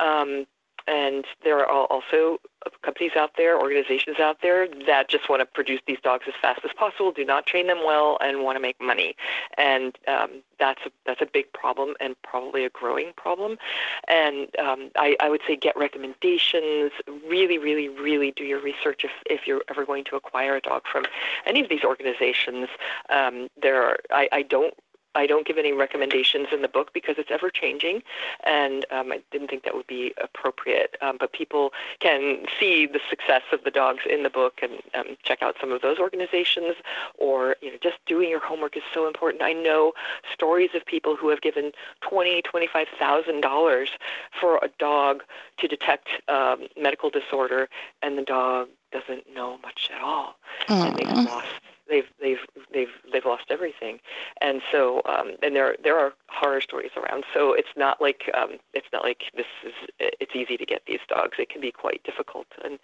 um, 0.00 0.46
and 0.90 1.24
there 1.44 1.64
are 1.64 1.86
also 1.86 2.40
companies 2.82 3.12
out 3.16 3.32
there, 3.36 3.58
organizations 3.58 4.18
out 4.18 4.38
there 4.42 4.66
that 4.86 5.08
just 5.08 5.28
want 5.28 5.40
to 5.40 5.46
produce 5.46 5.80
these 5.86 5.98
dogs 6.02 6.24
as 6.26 6.34
fast 6.42 6.60
as 6.64 6.72
possible, 6.72 7.12
do 7.12 7.24
not 7.24 7.46
train 7.46 7.68
them 7.68 7.78
well, 7.86 8.18
and 8.20 8.42
want 8.42 8.56
to 8.56 8.60
make 8.60 8.80
money. 8.80 9.14
And 9.56 9.96
um, 10.08 10.42
that's 10.58 10.80
a 10.84 10.90
that's 11.06 11.22
a 11.22 11.26
big 11.26 11.52
problem 11.52 11.94
and 12.00 12.16
probably 12.22 12.64
a 12.64 12.70
growing 12.70 13.12
problem. 13.16 13.56
And 14.08 14.48
um, 14.58 14.90
I, 14.96 15.16
I 15.20 15.30
would 15.30 15.42
say 15.46 15.54
get 15.54 15.76
recommendations. 15.76 16.90
Really, 17.26 17.58
really, 17.58 17.88
really 17.88 18.32
do 18.32 18.44
your 18.44 18.60
research 18.60 19.04
if, 19.04 19.12
if 19.26 19.46
you're 19.46 19.62
ever 19.68 19.86
going 19.86 20.04
to 20.04 20.16
acquire 20.16 20.56
a 20.56 20.60
dog 20.60 20.82
from 20.90 21.04
any 21.46 21.60
of 21.60 21.68
these 21.68 21.84
organizations. 21.84 22.68
Um, 23.10 23.48
there 23.62 23.82
are 23.84 23.98
I, 24.10 24.28
I 24.32 24.42
don't 24.42 24.74
I 25.14 25.26
don't 25.26 25.46
give 25.46 25.58
any 25.58 25.72
recommendations 25.72 26.48
in 26.52 26.62
the 26.62 26.68
book 26.68 26.92
because 26.92 27.16
it's 27.18 27.30
ever 27.30 27.50
changing, 27.50 28.02
and 28.44 28.86
um, 28.90 29.12
I 29.12 29.20
didn't 29.30 29.48
think 29.48 29.64
that 29.64 29.74
would 29.74 29.86
be 29.86 30.14
appropriate. 30.22 30.96
Um, 31.00 31.16
but 31.18 31.32
people 31.32 31.72
can 31.98 32.44
see 32.58 32.86
the 32.86 33.00
success 33.08 33.42
of 33.52 33.64
the 33.64 33.70
dogs 33.70 34.02
in 34.08 34.22
the 34.22 34.30
book 34.30 34.60
and 34.62 34.74
um, 34.94 35.16
check 35.22 35.42
out 35.42 35.56
some 35.60 35.72
of 35.72 35.82
those 35.82 35.98
organizations, 35.98 36.76
or 37.18 37.56
you 37.60 37.70
know, 37.72 37.78
just 37.82 37.96
doing 38.06 38.30
your 38.30 38.40
homework 38.40 38.76
is 38.76 38.82
so 38.94 39.06
important. 39.06 39.42
I 39.42 39.52
know 39.52 39.92
stories 40.32 40.70
of 40.74 40.84
people 40.86 41.16
who 41.16 41.28
have 41.28 41.40
given 41.40 41.72
twenty, 42.00 42.42
twenty-five 42.42 42.88
thousand 42.98 43.40
dollars 43.40 43.90
for 44.40 44.58
a 44.62 44.68
dog 44.78 45.22
to 45.58 45.68
detect 45.68 46.08
um, 46.28 46.68
medical 46.80 47.10
disorder, 47.10 47.68
and 48.02 48.16
the 48.16 48.22
dog 48.22 48.68
doesn't 48.92 49.32
know 49.34 49.58
much 49.62 49.90
at 49.94 50.00
all, 50.00 50.36
and 50.68 50.96
they've 50.96 51.08
lost 51.08 51.46
they've 51.90 52.08
they've 52.20 52.38
they've 52.72 52.94
they've 53.12 53.24
lost 53.24 53.44
everything, 53.50 54.00
and 54.40 54.62
so 54.70 55.02
um, 55.04 55.32
and 55.42 55.54
there 55.54 55.76
there 55.82 55.98
are 55.98 56.12
horror 56.28 56.60
stories 56.60 56.92
around. 56.96 57.24
So 57.34 57.52
it's 57.52 57.68
not 57.76 58.00
like 58.00 58.30
um, 58.34 58.58
it's 58.72 58.86
not 58.92 59.04
like 59.04 59.24
this 59.34 59.46
is 59.64 59.72
it's 59.98 60.34
easy 60.34 60.56
to 60.56 60.64
get 60.64 60.82
these 60.86 61.00
dogs. 61.08 61.36
It 61.38 61.50
can 61.50 61.60
be 61.60 61.72
quite 61.72 62.02
difficult, 62.04 62.46
and 62.64 62.78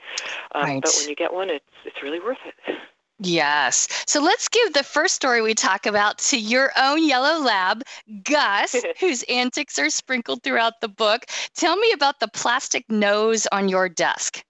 um, 0.54 0.62
right. 0.62 0.82
but 0.82 0.94
when 0.98 1.08
you 1.08 1.16
get 1.16 1.32
one, 1.32 1.50
it's 1.50 1.64
it's 1.84 2.02
really 2.02 2.20
worth 2.20 2.38
it. 2.44 2.76
Yes. 3.18 3.88
So 4.06 4.20
let's 4.20 4.46
give 4.48 4.75
the 4.75 4.82
first 4.82 5.14
story 5.14 5.40
we 5.40 5.54
talk 5.54 5.86
about 5.86 6.18
to 6.18 6.38
your 6.38 6.70
own 6.76 7.02
yellow 7.02 7.42
lab, 7.42 7.82
Gus, 8.25 8.76
whose 9.00 9.22
antics 9.25 9.78
are 9.78 9.88
sprinkled 9.88 10.42
throughout 10.42 10.80
the 10.82 10.88
book. 10.88 11.25
Tell 11.54 11.76
me 11.76 11.92
about 11.92 12.20
the 12.20 12.28
plastic 12.28 12.84
nose 12.90 13.46
on 13.52 13.70
your 13.70 13.88
desk. 13.88 14.44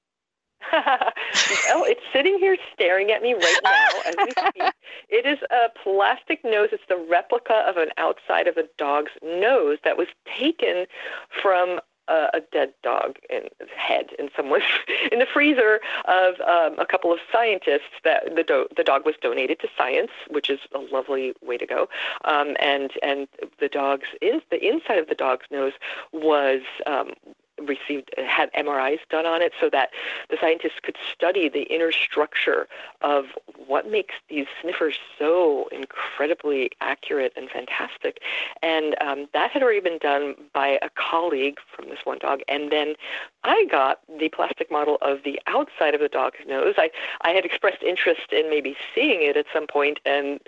Well, 0.72 1.84
it's 1.84 2.00
sitting 2.12 2.38
here 2.38 2.56
staring 2.72 3.10
at 3.10 3.22
me 3.22 3.34
right 3.34 3.60
now 3.62 3.88
as 4.06 4.14
we 4.18 4.30
speak. 4.30 4.72
It 5.08 5.26
is 5.26 5.38
a 5.50 5.68
plastic 5.82 6.44
nose. 6.44 6.70
It's 6.72 6.82
the 6.88 7.04
replica 7.10 7.64
of 7.66 7.76
an 7.76 7.90
outside 7.98 8.48
of 8.48 8.56
a 8.56 8.64
dog's 8.78 9.12
nose 9.22 9.78
that 9.84 9.96
was 9.96 10.08
taken 10.38 10.86
from 11.42 11.80
a, 12.08 12.28
a 12.34 12.40
dead 12.52 12.72
dog 12.82 13.16
in 13.30 13.42
head 13.76 14.10
in 14.18 14.28
someone's 14.36 14.64
in 15.12 15.18
the 15.18 15.26
freezer 15.26 15.80
of 16.06 16.40
um, 16.40 16.78
a 16.78 16.86
couple 16.86 17.12
of 17.12 17.18
scientists 17.32 18.00
that 18.04 18.34
the 18.34 18.42
do- 18.42 18.68
the 18.76 18.84
dog 18.84 19.04
was 19.04 19.14
donated 19.20 19.60
to 19.60 19.68
science, 19.76 20.10
which 20.30 20.50
is 20.50 20.60
a 20.75 20.78
lovely 20.78 21.34
way 21.42 21.56
to 21.56 21.66
go. 21.66 21.88
Um, 22.25 22.56
and 22.60 22.92
and 23.02 23.28
the 23.60 23.68
dog's 23.68 24.08
in 24.20 24.40
the 24.50 24.64
inside 24.66 24.98
of 24.98 25.08
the 25.08 25.14
dog's 25.14 25.46
nose 25.50 25.72
was 26.12 26.62
um, 26.86 27.12
received 27.64 28.10
had 28.18 28.52
MRIs 28.52 28.98
done 29.10 29.26
on 29.26 29.42
it 29.42 29.52
so 29.60 29.70
that 29.70 29.90
the 30.30 30.36
scientists 30.40 30.80
could 30.82 30.96
study 31.12 31.48
the 31.48 31.62
inner 31.62 31.92
structure 31.92 32.68
of 33.00 33.26
what 33.66 33.90
makes 33.90 34.14
these 34.28 34.46
sniffers 34.60 34.98
so 35.18 35.68
incredibly 35.72 36.70
accurate 36.80 37.32
and 37.36 37.50
fantastic. 37.50 38.20
And 38.62 38.94
um, 39.00 39.28
that 39.32 39.50
had 39.50 39.62
already 39.62 39.80
been 39.80 39.98
done 39.98 40.34
by 40.52 40.78
a 40.82 40.90
colleague 40.90 41.58
from 41.75 41.88
this 41.88 42.00
one 42.04 42.18
dog. 42.18 42.40
And 42.48 42.70
then 42.70 42.94
I 43.44 43.66
got 43.70 44.00
the 44.18 44.28
plastic 44.28 44.70
model 44.70 44.98
of 45.02 45.22
the 45.25 45.40
outside 45.46 45.94
of 45.94 46.00
the 46.00 46.08
dog's 46.08 46.38
nose. 46.46 46.75
I, 46.76 46.90
I 47.22 47.30
had 47.30 47.44
expressed 47.44 47.82
interest 47.82 48.32
in 48.32 48.50
maybe 48.50 48.76
seeing 48.94 49.22
it 49.22 49.36
at 49.36 49.46
some 49.52 49.66
point, 49.66 50.00
and 50.04 50.40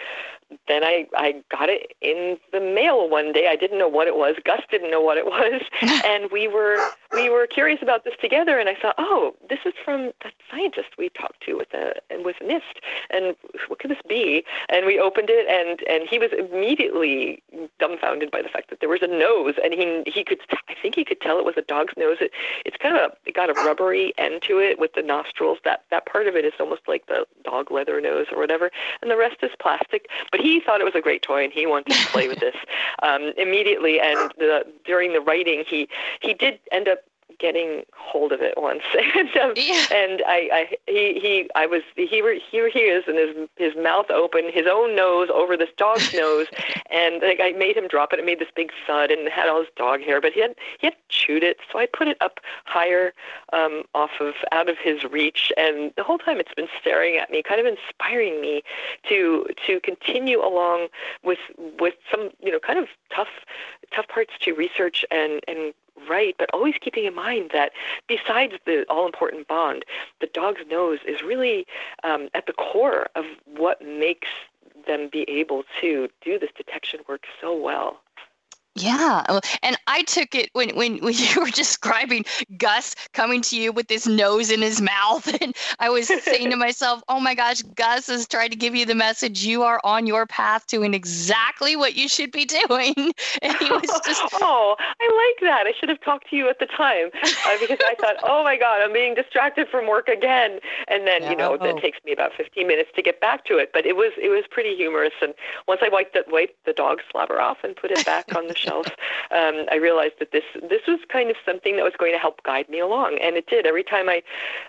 then 0.66 0.84
I, 0.84 1.06
I 1.16 1.42
got 1.50 1.68
it 1.68 1.94
in 2.00 2.38
the 2.52 2.60
mail 2.60 3.08
one 3.08 3.32
day. 3.32 3.48
I 3.48 3.56
didn't 3.56 3.78
know 3.78 3.88
what 3.88 4.06
it 4.06 4.16
was. 4.16 4.36
Gus 4.44 4.62
didn't 4.70 4.90
know 4.90 5.00
what 5.00 5.18
it 5.18 5.26
was, 5.26 5.62
and 6.04 6.30
we 6.30 6.48
were 6.48 6.78
we 7.12 7.28
were 7.30 7.46
curious 7.46 7.80
about 7.82 8.04
this 8.04 8.14
together. 8.20 8.58
And 8.58 8.68
I 8.68 8.74
thought, 8.74 8.94
oh, 8.98 9.34
this 9.48 9.60
is 9.64 9.74
from 9.84 10.12
that 10.22 10.32
scientist 10.50 10.88
we 10.98 11.10
talked 11.10 11.42
to 11.42 11.56
with 11.56 11.70
the 11.70 11.94
with 12.24 12.36
NIST, 12.42 12.80
and 13.10 13.36
what 13.68 13.78
could 13.78 13.90
this 13.90 14.02
be? 14.08 14.44
And 14.68 14.86
we 14.86 14.98
opened 14.98 15.28
it, 15.30 15.46
and 15.48 15.82
and 15.88 16.08
he 16.08 16.18
was 16.18 16.30
immediately 16.32 17.42
dumbfounded 17.78 18.30
by 18.30 18.42
the 18.42 18.48
fact 18.48 18.70
that 18.70 18.80
there 18.80 18.88
was 18.88 19.02
a 19.02 19.06
nose, 19.06 19.54
and 19.62 19.74
he 19.74 20.02
he 20.10 20.24
could 20.24 20.40
I 20.68 20.74
think 20.80 20.94
he 20.94 21.04
could 21.04 21.20
tell 21.20 21.38
it 21.38 21.44
was 21.44 21.56
a 21.56 21.62
dog's 21.62 21.94
nose. 21.96 22.18
It, 22.20 22.32
it's 22.64 22.76
kind 22.76 22.96
of 22.96 23.10
a, 23.10 23.16
it 23.26 23.34
got 23.34 23.50
a 23.50 23.54
rubbery 23.54 24.12
end 24.18 24.42
to 24.42 24.58
it 24.58 24.78
with 24.78 24.94
the 24.94 25.02
nostrils. 25.02 25.58
That 25.64 25.84
that 25.90 26.06
part 26.06 26.26
of 26.26 26.36
it 26.36 26.44
is 26.44 26.54
almost 26.58 26.82
like 26.88 27.06
the 27.06 27.26
dog 27.44 27.70
leather 27.70 28.00
nose 28.00 28.26
or 28.32 28.38
whatever, 28.38 28.70
and 29.02 29.10
the 29.10 29.16
rest 29.16 29.36
is 29.42 29.50
plastic. 29.60 30.08
But 30.30 30.37
he 30.38 30.60
thought 30.60 30.80
it 30.80 30.84
was 30.84 30.94
a 30.94 31.00
great 31.00 31.22
toy, 31.22 31.44
and 31.44 31.52
he 31.52 31.66
wanted 31.66 31.92
to 31.92 32.06
play 32.08 32.28
with 32.28 32.40
this 32.40 32.54
um, 33.02 33.32
immediately. 33.36 34.00
And 34.00 34.32
the, 34.38 34.66
during 34.84 35.12
the 35.12 35.20
writing, 35.20 35.64
he 35.66 35.88
he 36.20 36.34
did 36.34 36.58
end 36.72 36.88
up 36.88 37.00
getting 37.38 37.84
hold 37.96 38.32
of 38.32 38.40
it 38.40 38.54
once, 38.56 38.82
and 39.16 39.36
um, 39.36 39.52
yeah. 39.56 39.84
and 39.92 40.22
I, 40.26 40.48
I 40.52 40.76
he 40.86 41.18
he 41.20 41.50
I 41.54 41.66
was 41.66 41.82
here 41.96 42.38
here 42.38 42.68
he 42.68 42.80
is 42.80 43.04
and 43.06 43.16
his 43.16 43.48
his 43.56 43.82
mouth 43.82 44.10
open, 44.10 44.50
his 44.52 44.66
own 44.70 44.96
nose 44.96 45.28
over 45.32 45.56
this 45.56 45.70
dog's 45.76 46.12
nose, 46.14 46.46
and 46.90 47.22
like 47.22 47.40
I 47.40 47.52
made 47.52 47.76
him 47.76 47.88
drop 47.88 48.12
it. 48.12 48.18
It 48.18 48.24
made 48.24 48.38
this 48.38 48.48
big 48.54 48.70
thud 48.86 49.10
and 49.10 49.28
had 49.28 49.48
all 49.48 49.60
his 49.60 49.68
dog 49.76 50.00
hair, 50.00 50.20
but 50.20 50.32
he 50.32 50.40
had 50.40 50.54
he 50.78 50.86
had 50.88 50.96
chewed 51.08 51.42
it, 51.42 51.58
so 51.70 51.78
I 51.78 51.86
put 51.86 52.08
it 52.08 52.16
up 52.20 52.40
higher, 52.64 53.12
um, 53.52 53.84
off 53.94 54.10
of 54.20 54.34
out 54.52 54.68
of 54.68 54.76
his 54.78 55.04
reach, 55.04 55.52
and 55.56 55.92
the 55.96 56.04
whole 56.04 56.18
time 56.18 56.40
it's 56.40 56.54
been 56.54 56.68
staring 56.80 57.16
at 57.16 57.30
me, 57.30 57.42
kind 57.42 57.60
of 57.60 57.66
inspiring 57.66 58.40
me 58.40 58.62
to 59.08 59.46
to 59.66 59.80
continue 59.80 60.40
along 60.40 60.88
with 61.22 61.38
with 61.78 61.94
some 62.10 62.30
you 62.40 62.50
know 62.50 62.58
kind 62.58 62.78
of 62.78 62.88
tough 63.14 63.28
tough 63.94 64.08
parts 64.08 64.32
to 64.40 64.52
research 64.54 65.04
and 65.10 65.40
and 65.48 65.74
right, 66.08 66.34
but 66.38 66.50
always 66.52 66.74
keeping 66.80 67.04
in 67.04 67.14
mind 67.14 67.50
that 67.52 67.72
besides 68.06 68.54
the 68.66 68.84
all 68.88 69.06
important 69.06 69.48
bond, 69.48 69.84
the 70.20 70.26
dog's 70.26 70.62
nose 70.70 70.98
is 71.06 71.22
really 71.22 71.66
um, 72.04 72.28
at 72.34 72.46
the 72.46 72.52
core 72.52 73.08
of 73.14 73.24
what 73.46 73.82
makes 73.82 74.28
them 74.86 75.08
be 75.10 75.22
able 75.28 75.64
to 75.80 76.08
do 76.22 76.38
this 76.38 76.50
detection 76.56 77.00
work 77.08 77.24
so 77.40 77.54
well. 77.56 78.00
Yeah, 78.80 79.40
and 79.62 79.76
I 79.86 80.02
took 80.02 80.34
it 80.34 80.50
when, 80.52 80.70
when 80.76 80.98
when 80.98 81.14
you 81.16 81.40
were 81.40 81.50
describing 81.50 82.24
Gus 82.56 82.94
coming 83.12 83.42
to 83.42 83.56
you 83.56 83.72
with 83.72 83.88
this 83.88 84.06
nose 84.06 84.50
in 84.50 84.62
his 84.62 84.80
mouth, 84.80 85.26
and 85.42 85.54
I 85.78 85.90
was 85.90 86.08
saying 86.08 86.50
to 86.50 86.56
myself, 86.68 87.02
"Oh 87.08 87.20
my 87.20 87.34
gosh, 87.34 87.62
Gus 87.74 88.08
is 88.08 88.26
trying 88.26 88.50
to 88.50 88.56
give 88.56 88.74
you 88.74 88.86
the 88.86 88.94
message 88.94 89.44
you 89.44 89.62
are 89.62 89.80
on 89.84 90.06
your 90.06 90.26
path 90.26 90.66
doing 90.66 90.94
exactly 90.94 91.76
what 91.76 91.96
you 91.96 92.08
should 92.08 92.30
be 92.30 92.44
doing." 92.44 92.94
And 93.42 93.56
he 93.56 93.70
was 93.70 94.00
just, 94.06 94.22
"Oh, 94.34 94.76
I 94.78 95.34
like 95.34 95.48
that. 95.48 95.66
I 95.66 95.72
should 95.78 95.88
have 95.88 96.00
talked 96.00 96.30
to 96.30 96.36
you 96.36 96.48
at 96.48 96.58
the 96.58 96.66
time 96.66 97.10
uh, 97.14 97.56
because 97.60 97.78
I 97.86 97.94
thought, 97.94 98.16
oh 98.22 98.44
my 98.44 98.56
God, 98.56 98.80
I'm 98.82 98.92
being 98.92 99.14
distracted 99.14 99.68
from 99.68 99.88
work 99.88 100.08
again." 100.08 100.60
And 100.86 101.06
then 101.06 101.28
you 101.30 101.36
know, 101.36 101.54
it 101.54 101.80
takes 101.80 101.98
me 102.04 102.12
about 102.12 102.32
15 102.34 102.66
minutes 102.66 102.90
to 102.96 103.02
get 103.02 103.20
back 103.20 103.44
to 103.46 103.58
it, 103.58 103.70
but 103.72 103.86
it 103.86 103.96
was 103.96 104.12
it 104.20 104.28
was 104.28 104.44
pretty 104.50 104.76
humorous. 104.76 105.14
And 105.20 105.34
once 105.66 105.80
I 105.82 105.88
wiped 105.88 106.14
the 106.14 106.24
wiped 106.28 106.64
the 106.64 106.72
dog 106.72 107.00
slobber 107.10 107.40
off 107.40 107.58
and 107.64 107.74
put 107.74 107.90
it 107.90 108.04
back 108.06 108.34
on 108.36 108.46
the 108.46 108.54
shelf 108.54 108.67
myself, 108.68 108.86
um, 109.30 109.66
I 109.70 109.76
realized 109.76 110.14
that 110.18 110.32
this 110.32 110.44
this 110.68 110.82
was 110.86 111.00
kind 111.10 111.30
of 111.30 111.36
something 111.44 111.76
that 111.76 111.84
was 111.84 111.94
going 111.98 112.12
to 112.12 112.18
help 112.18 112.42
guide 112.44 112.68
me 112.68 112.80
along, 112.80 113.18
and 113.22 113.36
it 113.36 113.46
did. 113.46 113.66
Every 113.66 113.84
time 113.84 114.08
I 114.08 114.22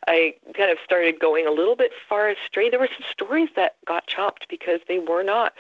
I 0.08 0.34
kind 0.56 0.72
of 0.72 0.78
started 0.84 1.20
going 1.20 1.48
a 1.48 1.52
little 1.52 1.76
bit 1.76 1.92
far 2.08 2.30
astray, 2.30 2.70
there 2.70 2.80
were 2.80 2.88
some 2.88 3.06
stories 3.12 3.50
that 3.56 3.76
got 3.88 4.08
chopped 4.08 4.48
because 4.50 4.80
they 4.88 5.00
were 5.00 5.24
not 5.24 5.54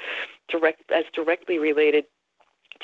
direct 0.47 0.91
as 0.91 1.05
directly 1.13 1.59
related 1.59 2.05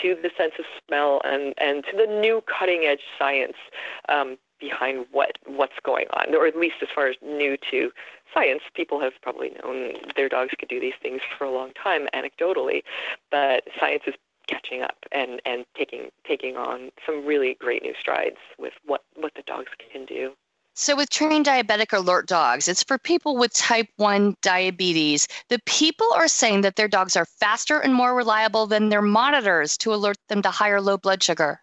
to 0.01 0.15
the 0.21 0.29
sense 0.38 0.53
of 0.59 0.65
smell 0.88 1.21
and 1.24 1.53
and 1.57 1.83
to 1.85 1.97
the 1.97 2.07
new 2.07 2.41
cutting 2.41 2.83
edge 2.85 3.03
science 3.17 3.57
um, 4.09 4.38
behind 4.59 5.05
what 5.12 5.38
what's 5.45 5.79
going 5.83 6.05
on, 6.13 6.33
or 6.35 6.47
at 6.47 6.55
least 6.55 6.75
as 6.81 6.89
far 6.93 7.07
as 7.07 7.15
new 7.21 7.57
to 7.71 7.91
science, 8.33 8.62
people 8.74 9.00
have 9.00 9.13
probably 9.21 9.51
known 9.63 9.93
their 10.15 10.27
dogs 10.29 10.51
could 10.57 10.69
do 10.69 10.79
these 10.79 10.93
things 11.01 11.21
for 11.38 11.45
a 11.45 11.51
long 11.51 11.71
time, 11.81 12.07
anecdotally, 12.13 12.83
but 13.31 13.63
science 13.79 14.03
is 14.07 14.15
catching 14.47 14.81
up 14.81 14.97
and, 15.11 15.41
and 15.45 15.65
taking 15.77 16.09
taking 16.27 16.57
on 16.57 16.91
some 17.05 17.25
really 17.25 17.55
great 17.59 17.83
new 17.83 17.93
strides 17.99 18.37
with 18.57 18.73
what, 18.85 19.03
what 19.15 19.33
the 19.35 19.43
dogs 19.43 19.69
can 19.91 20.05
do. 20.05 20.33
So, 20.77 20.95
with 20.97 21.09
trained 21.09 21.45
diabetic 21.45 21.93
alert 21.93 22.27
dogs, 22.27 22.67
it's 22.67 22.83
for 22.83 22.97
people 22.97 23.37
with 23.37 23.53
type 23.53 23.87
1 23.95 24.35
diabetes. 24.41 25.25
The 25.47 25.59
people 25.65 26.11
are 26.13 26.27
saying 26.27 26.61
that 26.61 26.75
their 26.75 26.89
dogs 26.89 27.15
are 27.15 27.25
faster 27.25 27.79
and 27.79 27.93
more 27.93 28.13
reliable 28.13 28.67
than 28.67 28.89
their 28.89 29.01
monitors 29.01 29.77
to 29.77 29.93
alert 29.93 30.17
them 30.27 30.41
to 30.41 30.51
higher 30.51 30.81
low 30.81 30.97
blood 30.97 31.23
sugar. 31.23 31.61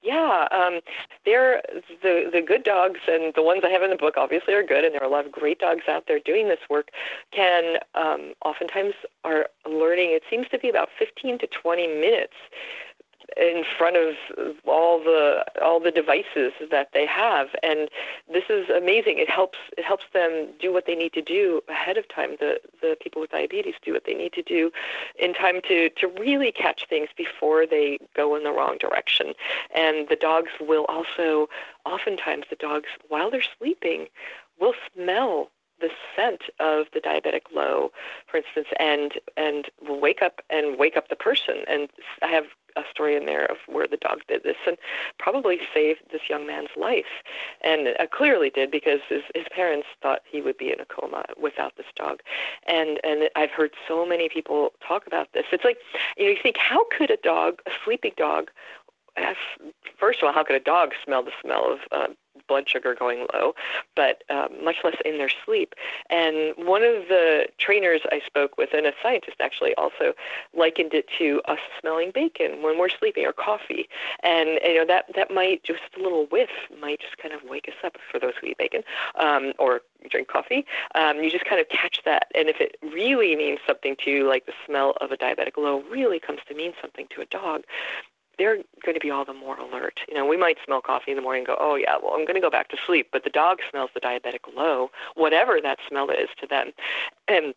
Yeah, 0.00 0.46
um, 0.52 0.80
they're 1.24 1.60
the 2.02 2.30
the 2.32 2.40
good 2.40 2.62
dogs, 2.62 3.00
and 3.08 3.34
the 3.34 3.42
ones 3.42 3.62
I 3.64 3.68
have 3.70 3.82
in 3.82 3.90
the 3.90 3.96
book 3.96 4.14
obviously 4.16 4.54
are 4.54 4.62
good, 4.62 4.84
and 4.84 4.94
there 4.94 5.02
are 5.02 5.06
a 5.06 5.10
lot 5.10 5.26
of 5.26 5.32
great 5.32 5.58
dogs 5.58 5.82
out 5.88 6.04
there 6.06 6.20
doing 6.20 6.46
this 6.46 6.60
work. 6.70 6.90
Can 7.32 7.78
um, 7.96 8.34
oftentimes 8.44 8.94
are 9.24 9.48
learning. 9.68 10.10
It 10.12 10.22
seems 10.30 10.46
to 10.48 10.58
be 10.58 10.68
about 10.68 10.88
15 10.98 11.40
to 11.40 11.48
20 11.48 11.86
minutes 11.88 12.34
in 13.36 13.64
front 13.76 13.96
of 13.96 14.14
all 14.66 14.98
the 15.02 15.44
all 15.62 15.80
the 15.80 15.90
devices 15.90 16.52
that 16.70 16.90
they 16.92 17.06
have. 17.06 17.48
And 17.62 17.88
this 18.32 18.44
is 18.48 18.68
amazing. 18.70 19.18
It 19.18 19.30
helps 19.30 19.58
it 19.76 19.84
helps 19.84 20.04
them 20.12 20.48
do 20.60 20.72
what 20.72 20.86
they 20.86 20.94
need 20.94 21.12
to 21.14 21.22
do 21.22 21.60
ahead 21.68 21.96
of 21.96 22.08
time. 22.08 22.36
The 22.40 22.60
the 22.80 22.96
people 23.00 23.20
with 23.20 23.30
diabetes 23.30 23.74
do 23.82 23.92
what 23.92 24.04
they 24.04 24.14
need 24.14 24.32
to 24.34 24.42
do 24.42 24.70
in 25.18 25.34
time 25.34 25.60
to 25.68 25.90
to 25.90 26.06
really 26.18 26.52
catch 26.52 26.86
things 26.88 27.08
before 27.16 27.66
they 27.66 27.98
go 28.14 28.34
in 28.34 28.44
the 28.44 28.52
wrong 28.52 28.78
direction. 28.78 29.34
And 29.74 30.08
the 30.08 30.16
dogs 30.16 30.50
will 30.60 30.86
also 30.88 31.48
oftentimes 31.84 32.44
the 32.50 32.56
dogs 32.56 32.88
while 33.08 33.30
they're 33.30 33.42
sleeping 33.58 34.08
will 34.60 34.74
smell 34.94 35.50
the 35.80 35.90
scent 36.14 36.42
of 36.58 36.86
the 36.92 37.00
diabetic 37.00 37.42
low, 37.54 37.92
for 38.26 38.38
instance, 38.38 38.68
and 38.78 39.12
and 39.36 39.68
wake 39.88 40.22
up 40.22 40.40
and 40.50 40.78
wake 40.78 40.96
up 40.96 41.08
the 41.08 41.16
person. 41.16 41.58
And 41.68 41.88
I 42.22 42.26
have 42.28 42.46
a 42.78 42.90
story 42.90 43.16
in 43.16 43.26
there 43.26 43.46
of 43.46 43.56
where 43.66 43.86
the 43.86 43.96
dog 43.96 44.20
did 44.28 44.42
this 44.42 44.56
and 44.66 44.76
probably 45.18 45.58
saved 45.72 46.00
this 46.12 46.22
young 46.28 46.46
man's 46.46 46.70
life. 46.76 47.22
And 47.62 47.88
uh, 47.88 48.06
clearly 48.10 48.50
did 48.50 48.70
because 48.70 49.00
his, 49.08 49.22
his 49.34 49.46
parents 49.50 49.86
thought 50.02 50.22
he 50.30 50.40
would 50.40 50.56
be 50.56 50.72
in 50.72 50.80
a 50.80 50.84
coma 50.84 51.24
without 51.40 51.76
this 51.76 51.86
dog. 51.96 52.20
And 52.66 53.00
and 53.04 53.30
I've 53.36 53.50
heard 53.50 53.72
so 53.86 54.06
many 54.06 54.28
people 54.28 54.72
talk 54.86 55.06
about 55.06 55.32
this. 55.32 55.44
It's 55.52 55.64
like 55.64 55.78
you 56.16 56.24
know 56.24 56.30
you 56.30 56.38
think 56.42 56.56
how 56.56 56.86
could 56.96 57.10
a 57.10 57.16
dog, 57.16 57.60
a 57.66 57.70
sleeping 57.84 58.12
dog, 58.16 58.50
first 59.98 60.20
of 60.20 60.26
all, 60.26 60.32
how 60.32 60.44
could 60.44 60.56
a 60.56 60.60
dog 60.60 60.92
smell 61.04 61.22
the 61.22 61.32
smell 61.42 61.72
of 61.72 61.78
uh, 61.92 62.12
blood 62.46 62.68
sugar 62.68 62.94
going 62.94 63.26
low, 63.32 63.54
but 63.96 64.22
um, 64.30 64.64
much 64.64 64.76
less 64.84 64.96
in 65.04 65.18
their 65.18 65.30
sleep. 65.44 65.74
And 66.10 66.54
one 66.56 66.82
of 66.82 67.08
the 67.08 67.46
trainers 67.58 68.00
I 68.10 68.20
spoke 68.24 68.56
with, 68.56 68.70
and 68.72 68.86
a 68.86 68.92
scientist 69.02 69.36
actually, 69.40 69.74
also 69.74 70.14
likened 70.56 70.94
it 70.94 71.06
to 71.18 71.40
us 71.46 71.58
smelling 71.80 72.10
bacon 72.12 72.62
when 72.62 72.78
we're 72.78 72.88
sleeping 72.88 73.26
or 73.26 73.32
coffee. 73.32 73.88
And 74.22 74.58
you 74.64 74.76
know 74.76 74.86
that 74.86 75.06
that 75.14 75.30
might 75.30 75.62
just 75.64 75.80
a 75.98 76.02
little 76.02 76.26
whiff 76.26 76.50
might 76.80 77.00
just 77.00 77.18
kind 77.18 77.34
of 77.34 77.40
wake 77.48 77.68
us 77.68 77.74
up 77.84 77.96
for 78.10 78.18
those 78.18 78.32
who 78.40 78.48
eat 78.48 78.58
bacon 78.58 78.82
um, 79.20 79.52
or 79.58 79.82
drink 80.10 80.28
coffee. 80.28 80.64
Um, 80.94 81.22
you 81.22 81.30
just 81.30 81.44
kind 81.44 81.60
of 81.60 81.68
catch 81.68 82.00
that, 82.04 82.28
and 82.34 82.48
if 82.48 82.60
it 82.60 82.76
really 82.82 83.36
means 83.36 83.58
something 83.66 83.96
to 84.04 84.10
you, 84.10 84.28
like 84.28 84.46
the 84.46 84.52
smell 84.66 84.94
of 85.00 85.12
a 85.12 85.16
diabetic 85.16 85.56
low 85.56 85.82
really 85.90 86.20
comes 86.20 86.40
to 86.48 86.54
mean 86.54 86.72
something 86.80 87.06
to 87.14 87.20
a 87.20 87.26
dog, 87.26 87.64
they're 88.38 88.56
going 88.84 88.94
to 88.94 89.00
be 89.00 89.10
all 89.10 89.24
the 89.24 89.34
more 89.34 89.58
alert. 89.58 90.00
You 90.08 90.14
know, 90.14 90.26
we 90.26 90.36
might 90.36 90.58
smell 90.64 90.80
coffee 90.80 91.10
in 91.10 91.16
the 91.16 91.22
morning 91.22 91.40
and 91.40 91.46
go, 91.46 91.56
oh, 91.58 91.74
yeah, 91.74 91.96
well, 92.02 92.12
I'm 92.14 92.24
going 92.24 92.34
to 92.34 92.40
go 92.40 92.50
back 92.50 92.68
to 92.70 92.76
sleep. 92.86 93.08
But 93.12 93.24
the 93.24 93.30
dog 93.30 93.58
smells 93.70 93.90
the 93.94 94.00
diabetic 94.00 94.54
low, 94.54 94.90
whatever 95.14 95.60
that 95.60 95.78
smell 95.88 96.10
is 96.10 96.28
to 96.40 96.46
them. 96.46 96.72
And 97.26 97.54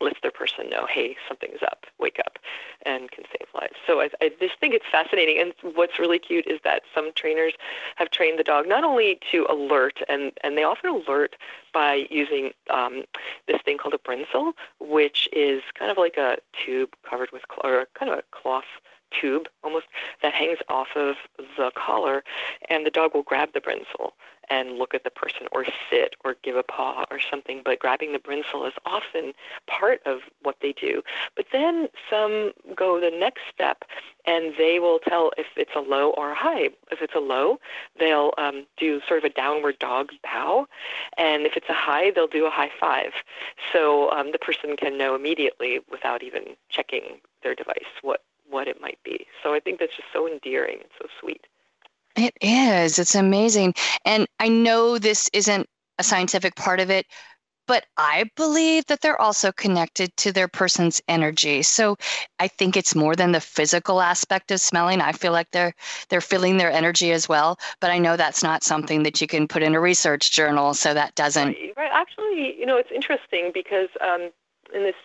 lets 0.00 0.20
their 0.20 0.30
person 0.30 0.68
know, 0.68 0.86
hey, 0.86 1.16
something's 1.28 1.62
up, 1.62 1.86
wake 1.98 2.18
up, 2.18 2.38
and 2.84 3.10
can 3.10 3.24
save 3.24 3.46
lives. 3.54 3.74
So 3.86 4.00
I, 4.00 4.08
I 4.20 4.30
just 4.40 4.58
think 4.58 4.74
it's 4.74 4.86
fascinating. 4.90 5.38
And 5.38 5.74
what's 5.76 5.98
really 5.98 6.18
cute 6.18 6.46
is 6.46 6.60
that 6.64 6.82
some 6.94 7.12
trainers 7.14 7.52
have 7.96 8.10
trained 8.10 8.38
the 8.38 8.44
dog 8.44 8.68
not 8.68 8.84
only 8.84 9.20
to 9.30 9.46
alert, 9.48 10.00
and, 10.08 10.32
and 10.42 10.56
they 10.56 10.64
often 10.64 10.90
alert 10.90 11.36
by 11.72 12.06
using 12.10 12.52
um, 12.70 13.04
this 13.46 13.60
thing 13.64 13.78
called 13.78 13.94
a 13.94 13.98
bringsel, 13.98 14.52
which 14.80 15.28
is 15.32 15.62
kind 15.78 15.90
of 15.90 15.98
like 15.98 16.16
a 16.16 16.38
tube 16.64 16.90
covered 17.08 17.30
with, 17.32 17.42
or 17.62 17.86
kind 17.94 18.10
of 18.10 18.18
a 18.18 18.22
cloth 18.30 18.64
tube 19.20 19.48
almost 19.62 19.86
that 20.22 20.32
hangs 20.32 20.58
off 20.68 20.88
of 20.96 21.16
the 21.56 21.70
collar, 21.74 22.24
and 22.68 22.86
the 22.86 22.90
dog 22.90 23.14
will 23.14 23.22
grab 23.22 23.50
the 23.54 23.60
bringsel 23.60 24.12
and 24.50 24.78
look 24.78 24.94
at 24.94 25.04
the 25.04 25.10
person 25.10 25.46
or 25.52 25.64
sit 25.88 26.14
or 26.24 26.36
give 26.42 26.56
a 26.56 26.62
paw 26.62 27.04
or 27.10 27.18
something, 27.18 27.62
but 27.64 27.78
grabbing 27.78 28.12
the 28.12 28.18
bringsel 28.18 28.66
is 28.66 28.74
often 28.84 29.32
part 29.66 30.00
of 30.04 30.18
what 30.42 30.56
they 30.60 30.72
do. 30.72 31.02
But 31.36 31.46
then 31.52 31.88
some 32.10 32.52
go 32.74 33.00
the 33.00 33.10
next 33.10 33.42
step 33.52 33.84
and 34.26 34.54
they 34.58 34.78
will 34.78 34.98
tell 34.98 35.32
if 35.38 35.46
it's 35.56 35.74
a 35.74 35.80
low 35.80 36.10
or 36.10 36.32
a 36.32 36.34
high. 36.34 36.70
If 36.90 37.00
it's 37.00 37.14
a 37.14 37.20
low, 37.20 37.58
they'll 37.98 38.32
um, 38.38 38.66
do 38.76 39.00
sort 39.06 39.24
of 39.24 39.24
a 39.24 39.34
downward 39.34 39.78
dog 39.78 40.10
bow, 40.22 40.66
and 41.18 41.44
if 41.46 41.56
it's 41.56 41.68
a 41.68 41.74
high, 41.74 42.10
they'll 42.10 42.28
do 42.28 42.46
a 42.46 42.50
high 42.50 42.70
five. 42.78 43.12
So 43.72 44.10
um, 44.12 44.32
the 44.32 44.38
person 44.38 44.76
can 44.76 44.96
know 44.98 45.14
immediately 45.14 45.80
without 45.90 46.22
even 46.22 46.56
checking 46.68 47.20
their 47.42 47.54
device 47.54 47.90
what 48.02 48.22
what 48.52 48.68
it 48.68 48.80
might 48.80 48.98
be. 49.02 49.26
So 49.42 49.54
I 49.54 49.60
think 49.60 49.80
that's 49.80 49.96
just 49.96 50.08
so 50.12 50.28
endearing 50.28 50.78
and 50.80 50.90
so 51.00 51.08
sweet. 51.20 51.46
It 52.16 52.34
is. 52.40 52.98
It's 52.98 53.14
amazing. 53.14 53.74
And 54.04 54.28
I 54.38 54.48
know 54.48 54.98
this 54.98 55.30
isn't 55.32 55.66
a 55.98 56.04
scientific 56.04 56.54
part 56.54 56.78
of 56.80 56.90
it, 56.90 57.06
but 57.66 57.86
I 57.96 58.30
believe 58.36 58.86
that 58.86 59.00
they're 59.00 59.20
also 59.20 59.52
connected 59.52 60.14
to 60.18 60.32
their 60.32 60.48
person's 60.48 61.00
energy. 61.08 61.62
So 61.62 61.96
I 62.38 62.48
think 62.48 62.76
it's 62.76 62.94
more 62.94 63.16
than 63.16 63.32
the 63.32 63.40
physical 63.40 64.00
aspect 64.00 64.50
of 64.50 64.60
smelling. 64.60 65.00
I 65.00 65.12
feel 65.12 65.32
like 65.32 65.50
they're 65.52 65.72
they're 66.08 66.20
feeling 66.20 66.56
their 66.56 66.72
energy 66.72 67.12
as 67.12 67.28
well. 67.28 67.58
But 67.80 67.90
I 67.90 67.98
know 67.98 68.16
that's 68.16 68.42
not 68.42 68.64
something 68.64 69.04
that 69.04 69.20
you 69.20 69.26
can 69.26 69.48
put 69.48 69.62
in 69.62 69.74
a 69.74 69.80
research 69.80 70.32
journal, 70.32 70.74
so 70.74 70.92
that 70.92 71.14
doesn't. 71.14 71.56
Right. 71.76 71.90
Actually, 71.92 72.58
you 72.58 72.66
know, 72.66 72.76
it's 72.76 72.92
interesting 72.92 73.52
because 73.54 73.88
um, 74.00 74.30
in 74.74 74.82
this 74.82 74.96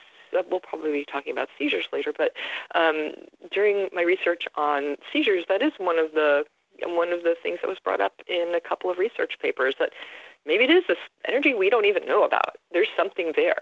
we'll 0.50 0.60
probably 0.60 0.92
be 0.92 1.06
talking 1.06 1.32
about 1.32 1.50
seizures 1.58 1.86
later, 1.92 2.14
but 2.16 2.34
um, 2.76 3.12
during 3.52 3.90
my 3.94 4.02
research 4.02 4.48
on 4.56 4.96
seizures, 5.12 5.46
that 5.50 5.62
is 5.62 5.74
one 5.78 6.00
of 6.00 6.12
the 6.14 6.46
one 6.84 7.12
of 7.12 7.24
the 7.24 7.36
things 7.42 7.58
that 7.62 7.68
was 7.68 7.80
brought 7.80 8.02
up 8.02 8.22
in 8.28 8.54
a 8.54 8.60
couple 8.60 8.92
of 8.92 9.00
research 9.00 9.40
papers 9.42 9.74
that 9.80 9.94
maybe 10.46 10.64
it 10.64 10.70
is 10.70 10.84
this 10.88 10.98
energy 11.28 11.56
we 11.56 11.72
don't 11.72 11.86
even 11.86 12.06
know 12.06 12.24
about. 12.24 12.58
There's 12.72 12.88
something 12.96 13.34
there. 13.36 13.62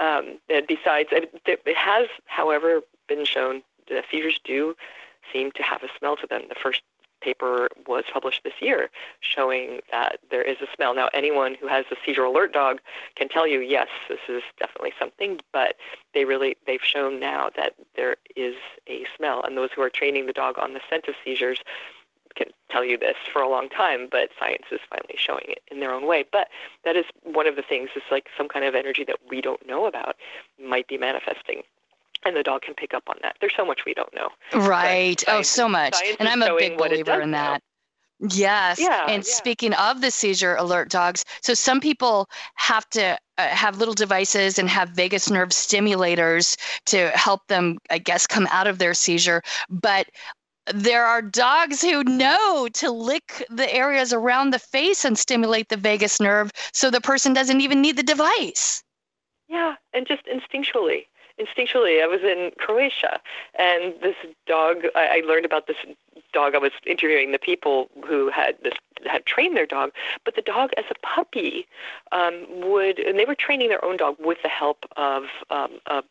Um, 0.00 0.38
besides, 0.48 1.10
it 1.12 1.76
has, 1.76 2.08
however, 2.24 2.80
been 3.08 3.24
shown 3.24 3.62
that 3.88 4.04
seizures 4.10 4.40
do 4.44 4.74
seem 5.32 5.52
to 5.52 5.62
have 5.62 5.82
a 5.82 5.88
smell 5.98 6.16
to 6.16 6.26
them. 6.26 6.42
The 6.48 6.56
first 6.60 6.82
paper 7.20 7.68
was 7.86 8.04
published 8.12 8.42
this 8.44 8.54
year 8.60 8.90
showing 9.20 9.80
that 9.90 10.18
there 10.30 10.42
is 10.42 10.56
a 10.60 10.66
smell. 10.74 10.94
Now, 10.94 11.08
anyone 11.12 11.54
who 11.54 11.66
has 11.66 11.84
a 11.90 11.96
seizure 12.04 12.24
alert 12.24 12.52
dog 12.52 12.80
can 13.14 13.28
tell 13.28 13.46
you, 13.46 13.60
yes, 13.60 13.88
this 14.08 14.20
is 14.28 14.42
definitely 14.58 14.92
something, 14.98 15.40
but 15.52 15.76
they 16.14 16.24
really, 16.24 16.56
they've 16.66 16.82
shown 16.82 17.20
now 17.20 17.50
that 17.56 17.74
there 17.94 18.16
is 18.34 18.54
a 18.88 19.04
smell. 19.16 19.42
And 19.42 19.56
those 19.56 19.70
who 19.74 19.82
are 19.82 19.90
training 19.90 20.26
the 20.26 20.32
dog 20.32 20.58
on 20.58 20.74
the 20.74 20.80
scent 20.88 21.08
of 21.08 21.14
seizures 21.24 21.60
can 22.34 22.48
tell 22.70 22.84
you 22.84 22.98
this 22.98 23.16
for 23.32 23.40
a 23.40 23.48
long 23.48 23.68
time, 23.68 24.08
but 24.10 24.28
science 24.38 24.64
is 24.70 24.80
finally 24.90 25.16
showing 25.16 25.46
it 25.48 25.62
in 25.70 25.80
their 25.80 25.92
own 25.92 26.06
way. 26.06 26.24
But 26.30 26.48
that 26.84 26.94
is 26.94 27.06
one 27.22 27.46
of 27.46 27.56
the 27.56 27.62
things, 27.62 27.90
is 27.96 28.02
like 28.10 28.28
some 28.36 28.48
kind 28.48 28.64
of 28.64 28.74
energy 28.74 29.04
that 29.04 29.16
we 29.28 29.40
don't 29.40 29.66
know 29.66 29.86
about 29.86 30.16
might 30.62 30.86
be 30.86 30.98
manifesting 30.98 31.62
and 32.26 32.36
the 32.36 32.42
dog 32.42 32.62
can 32.62 32.74
pick 32.74 32.92
up 32.92 33.04
on 33.08 33.16
that. 33.22 33.36
There's 33.40 33.54
so 33.56 33.64
much 33.64 33.84
we 33.86 33.94
don't 33.94 34.12
know. 34.14 34.28
Right. 34.52 35.22
oh, 35.28 35.42
so 35.42 35.68
much. 35.68 35.96
And 36.18 36.28
I'm 36.28 36.42
a 36.42 36.54
big 36.56 36.76
believer 36.76 37.20
in 37.20 37.30
that. 37.30 37.62
Know. 38.20 38.28
Yes. 38.30 38.80
Yeah, 38.80 39.04
and 39.08 39.24
yeah. 39.26 39.32
speaking 39.32 39.74
of 39.74 40.00
the 40.00 40.10
seizure 40.10 40.56
alert 40.56 40.88
dogs, 40.88 41.24
so 41.42 41.54
some 41.54 41.80
people 41.80 42.28
have 42.54 42.88
to 42.90 43.18
uh, 43.38 43.48
have 43.48 43.78
little 43.78 43.94
devices 43.94 44.58
and 44.58 44.68
have 44.68 44.88
vagus 44.90 45.30
nerve 45.30 45.50
stimulators 45.50 46.56
to 46.86 47.10
help 47.10 47.46
them, 47.48 47.78
I 47.90 47.98
guess, 47.98 48.26
come 48.26 48.48
out 48.50 48.66
of 48.66 48.78
their 48.78 48.94
seizure. 48.94 49.42
But 49.68 50.08
there 50.72 51.04
are 51.04 51.20
dogs 51.20 51.82
who 51.82 52.02
know 52.04 52.68
to 52.72 52.90
lick 52.90 53.44
the 53.50 53.72
areas 53.72 54.12
around 54.12 54.50
the 54.50 54.58
face 54.58 55.04
and 55.04 55.18
stimulate 55.18 55.68
the 55.68 55.76
vagus 55.76 56.18
nerve 56.18 56.50
so 56.72 56.90
the 56.90 57.02
person 57.02 57.34
doesn't 57.34 57.60
even 57.60 57.82
need 57.82 57.96
the 57.96 58.02
device. 58.02 58.82
Yeah, 59.48 59.74
and 59.92 60.06
just 60.06 60.22
instinctually 60.24 61.04
instinctually, 61.38 62.02
I 62.02 62.06
was 62.06 62.22
in 62.22 62.52
Croatia, 62.58 63.20
and 63.58 63.94
this 64.02 64.16
dog. 64.46 64.84
I, 64.94 65.22
I 65.22 65.26
learned 65.26 65.44
about 65.44 65.66
this 65.66 65.76
dog. 66.32 66.54
I 66.54 66.58
was 66.58 66.72
interviewing 66.86 67.32
the 67.32 67.38
people 67.38 67.88
who 68.06 68.30
had 68.30 68.56
this 68.62 68.74
had 69.04 69.26
trained 69.26 69.56
their 69.56 69.66
dog, 69.66 69.90
but 70.24 70.34
the 70.34 70.42
dog, 70.42 70.70
as 70.76 70.84
a 70.90 71.06
puppy, 71.06 71.66
um, 72.12 72.46
would 72.62 72.98
and 72.98 73.18
they 73.18 73.24
were 73.24 73.34
training 73.34 73.68
their 73.68 73.84
own 73.84 73.96
dog 73.96 74.16
with 74.18 74.38
the 74.42 74.48
help 74.48 74.84
of 74.96 75.24
um, 75.50 75.80
a, 75.86 76.02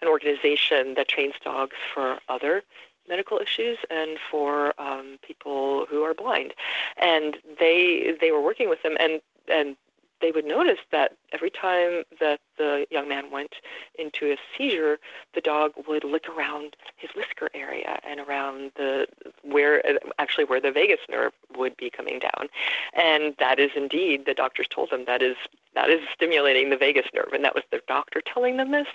an 0.00 0.08
organization 0.08 0.94
that 0.94 1.08
trains 1.08 1.34
dogs 1.42 1.76
for 1.92 2.18
other 2.28 2.62
medical 3.08 3.38
issues 3.38 3.78
and 3.90 4.18
for 4.30 4.80
um, 4.80 5.18
people 5.26 5.86
who 5.90 6.02
are 6.02 6.14
blind, 6.14 6.54
and 6.96 7.36
they 7.58 8.16
they 8.20 8.30
were 8.30 8.42
working 8.42 8.68
with 8.68 8.82
them 8.82 8.96
and 9.00 9.20
and 9.48 9.76
they 10.20 10.30
would 10.30 10.44
notice 10.44 10.80
that 10.92 11.16
every 11.32 11.50
time 11.50 12.04
that 12.20 12.40
the 12.58 12.86
young 12.90 13.08
man 13.08 13.30
went 13.30 13.54
into 13.98 14.32
a 14.32 14.36
seizure, 14.56 14.98
the 15.34 15.40
dog 15.40 15.72
would 15.88 16.04
lick 16.04 16.28
around 16.28 16.76
his 16.96 17.10
whisker 17.16 17.48
area 17.54 17.98
and 18.06 18.20
around 18.20 18.72
the 18.76 19.06
where 19.42 19.82
actually 20.18 20.44
where 20.44 20.60
the 20.60 20.72
vagus 20.72 21.00
nerve 21.08 21.32
would 21.56 21.76
be 21.76 21.90
coming 21.90 22.18
down, 22.18 22.48
and 22.94 23.34
that 23.38 23.58
is 23.58 23.70
indeed 23.76 24.26
the 24.26 24.34
doctors 24.34 24.66
told 24.68 24.90
them 24.90 25.04
that 25.06 25.22
is 25.22 25.36
that 25.74 25.88
is 25.88 26.00
stimulating 26.12 26.70
the 26.70 26.76
vagus 26.76 27.06
nerve, 27.14 27.32
and 27.32 27.44
that 27.44 27.54
was 27.54 27.64
the 27.70 27.80
doctor 27.86 28.20
telling 28.20 28.56
them 28.56 28.72
this. 28.72 28.88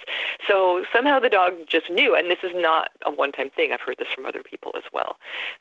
So 0.45 0.83
somehow 0.91 1.19
the 1.19 1.29
dog 1.29 1.53
just 1.67 1.89
knew, 1.89 2.15
and 2.15 2.29
this 2.29 2.39
is 2.43 2.51
not 2.53 2.89
a 3.05 3.11
one-time 3.11 3.49
thing. 3.49 3.71
I've 3.71 3.81
heard 3.81 3.97
this 3.97 4.09
from 4.13 4.25
other 4.25 4.43
people 4.43 4.73
as 4.75 4.83
well. 4.91 5.15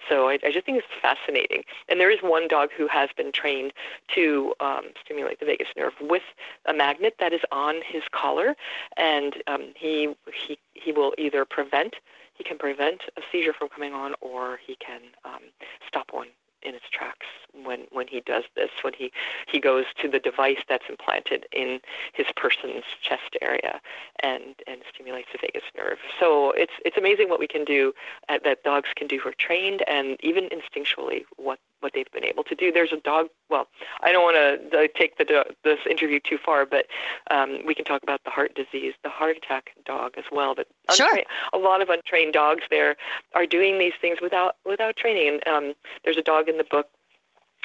So 0.08 0.28
I, 0.28 0.38
I 0.44 0.50
just 0.50 0.66
think 0.66 0.78
it's 0.78 0.86
fascinating. 1.00 1.62
And 1.88 2.00
there 2.00 2.10
is 2.10 2.18
one 2.20 2.48
dog 2.48 2.70
who 2.76 2.88
has 2.88 3.10
been 3.16 3.30
trained 3.30 3.72
to 4.14 4.54
um, 4.58 4.86
stimulate 5.04 5.38
the 5.38 5.46
vagus 5.46 5.68
nerve 5.76 5.92
with 6.00 6.22
a 6.66 6.74
magnet 6.74 7.14
that 7.20 7.32
is 7.32 7.40
on 7.52 7.76
his 7.86 8.02
collar, 8.12 8.56
and 8.96 9.34
um, 9.46 9.72
he 9.76 10.14
he 10.46 10.58
he 10.74 10.92
will 10.92 11.12
either 11.18 11.44
prevent 11.44 11.96
he 12.34 12.44
can 12.44 12.58
prevent 12.58 13.02
a 13.16 13.22
seizure 13.30 13.52
from 13.52 13.68
coming 13.68 13.94
on, 13.94 14.14
or 14.20 14.58
he 14.66 14.76
can 14.76 15.00
um, 15.24 15.40
stop 15.86 16.08
one 16.12 16.28
in 16.62 16.74
its 16.74 16.86
tracks 16.90 17.26
when 17.62 17.80
when 17.92 18.08
he 18.08 18.20
does 18.20 18.44
this 18.56 18.70
when 18.82 18.94
he 18.94 19.12
he 19.46 19.60
goes 19.60 19.84
to 20.00 20.08
the 20.08 20.18
device 20.18 20.58
that's 20.68 20.84
implanted 20.88 21.46
in 21.52 21.78
his 22.14 22.26
person's 22.36 22.84
chest 23.02 23.36
area 23.42 23.80
and 24.22 24.56
and 24.66 24.80
stimulates 24.92 25.28
the 25.32 25.38
vagus 25.40 25.62
nerve. 25.76 25.98
So 26.18 26.50
it's 26.52 26.72
it's 26.84 26.96
amazing 26.96 27.28
what 27.28 27.38
we 27.38 27.46
can 27.46 27.64
do 27.64 27.92
uh, 28.28 28.38
that 28.44 28.64
dogs 28.64 28.88
can 28.96 29.06
do 29.06 29.18
who 29.18 29.28
are 29.28 29.34
trained 29.38 29.84
and 29.86 30.16
even 30.20 30.48
instinctually 30.48 31.24
what 31.36 31.58
what 31.84 31.92
they've 31.92 32.10
been 32.12 32.24
able 32.24 32.42
to 32.42 32.54
do. 32.54 32.72
There's 32.72 32.92
a 32.92 32.96
dog. 32.96 33.28
Well, 33.50 33.68
I 34.02 34.10
don't 34.10 34.24
want 34.24 34.36
to 34.72 34.88
take 34.88 35.18
the 35.18 35.44
this 35.62 35.78
interview 35.88 36.18
too 36.18 36.38
far, 36.38 36.64
but 36.66 36.86
um, 37.30 37.58
we 37.64 37.74
can 37.74 37.84
talk 37.84 38.02
about 38.02 38.24
the 38.24 38.30
heart 38.30 38.54
disease, 38.56 38.94
the 39.04 39.10
heart 39.10 39.36
attack 39.36 39.70
dog 39.84 40.14
as 40.16 40.24
well. 40.32 40.54
But 40.54 40.66
sure. 40.92 41.20
a 41.52 41.58
lot 41.58 41.82
of 41.82 41.90
untrained 41.90 42.32
dogs 42.32 42.62
there 42.70 42.96
are 43.34 43.46
doing 43.46 43.78
these 43.78 43.92
things 44.00 44.18
without 44.20 44.56
without 44.64 44.96
training. 44.96 45.40
And 45.46 45.46
um, 45.46 45.74
there's 46.04 46.16
a 46.16 46.22
dog 46.22 46.48
in 46.48 46.56
the 46.56 46.64
book 46.64 46.88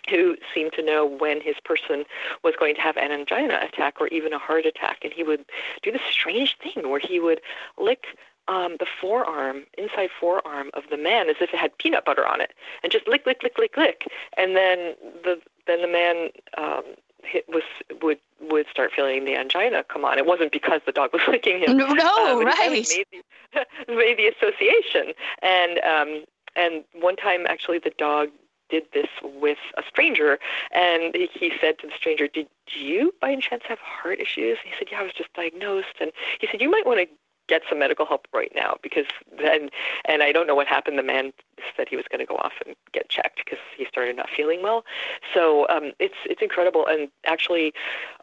who 0.10 0.36
seemed 0.53 0.73
to 0.73 0.84
know 0.84 1.05
when 1.05 1.39
his 1.39 1.55
person 1.63 2.03
was 2.43 2.53
going 2.60 2.75
to 2.75 2.82
have 2.82 2.97
an 2.97 3.12
angina 3.12 3.60
attack 3.62 3.95
or 3.99 4.08
even 4.08 4.34
a 4.34 4.39
heart 4.39 4.65
attack. 4.65 4.99
And 5.03 5.13
he 5.13 5.23
would 5.23 5.45
do 5.82 5.91
this 5.91 6.01
strange 6.12 6.58
thing 6.58 6.89
where 6.89 6.99
he 6.99 7.19
would 7.19 7.41
lick 7.77 8.05
um, 8.49 8.75
the 8.79 8.88
forearm, 8.99 9.63
inside 9.77 10.09
forearm 10.19 10.71
of 10.73 10.83
the 10.89 10.97
man, 10.97 11.29
as 11.29 11.35
if 11.39 11.53
it 11.53 11.59
had 11.59 11.77
peanut 11.77 12.03
butter 12.03 12.27
on 12.27 12.41
it, 12.41 12.53
and 12.83 12.91
just 12.91 13.07
lick, 13.07 13.25
lick, 13.25 13.43
lick, 13.43 13.57
lick, 13.57 13.77
lick, 13.77 14.07
and 14.38 14.55
then 14.55 14.95
the 15.23 15.39
then 15.67 15.81
the 15.81 15.88
man 15.88 16.29
um, 16.57 16.83
hit, 17.23 17.45
was 17.47 17.63
would 18.01 18.17
would 18.41 18.65
start 18.69 18.91
feeling 18.93 19.23
the 19.25 19.35
angina 19.35 19.83
come 19.83 20.03
on. 20.03 20.17
It 20.17 20.25
wasn't 20.25 20.51
because 20.51 20.81
the 20.85 20.91
dog 20.91 21.13
was 21.13 21.21
licking 21.27 21.59
him. 21.59 21.77
No, 21.77 21.88
no 21.88 22.41
uh, 22.41 22.43
right. 22.43 22.71
Made 22.71 23.05
the, 23.12 23.65
made 23.88 24.17
the 24.17 24.27
association, 24.27 25.13
and 25.43 25.79
um, 25.79 26.25
and 26.55 26.83
one 26.93 27.15
time 27.15 27.45
actually 27.47 27.77
the 27.77 27.93
dog 27.97 28.29
did 28.71 28.83
this 28.93 29.07
with 29.23 29.57
a 29.77 29.83
stranger, 29.88 30.39
and 30.71 31.15
he 31.15 31.51
said 31.62 31.77
to 31.79 31.88
the 31.88 31.93
stranger, 31.95 32.27
"Did 32.27 32.47
you 32.73 33.13
by 33.21 33.31
any 33.31 33.41
chance 33.41 33.62
have 33.67 33.79
heart 33.79 34.19
issues?" 34.19 34.57
And 34.63 34.73
he 34.73 34.79
said, 34.79 34.88
"Yeah, 34.91 35.01
I 35.01 35.03
was 35.03 35.13
just 35.13 35.31
diagnosed." 35.33 35.95
And 36.01 36.12
he 36.39 36.47
said, 36.49 36.62
"You 36.62 36.71
might 36.71 36.88
want 36.88 36.99
to 36.99 37.07
get 37.49 37.63
some 37.67 37.79
medical 37.79 38.05
help 38.05 38.27
right 38.33 38.51
now 38.55 38.75
because 38.81 39.05
then 39.38 39.69
and 40.05 40.23
I 40.23 40.31
don't 40.31 40.47
know 40.47 40.55
what 40.55 40.67
happened. 40.67 40.97
The 40.97 41.03
man 41.03 41.33
said 41.75 41.88
he 41.89 41.95
was 41.95 42.05
going 42.09 42.19
to 42.19 42.25
go 42.25 42.35
off 42.35 42.53
and 42.65 42.75
get 42.93 43.09
checked 43.09 43.41
because 43.43 43.59
he 43.77 43.85
started 43.85 44.15
not 44.15 44.29
feeling 44.29 44.62
well. 44.62 44.85
So 45.33 45.67
um, 45.69 45.91
it's 45.99 46.15
it's 46.25 46.41
incredible. 46.41 46.85
And 46.88 47.09
actually, 47.25 47.73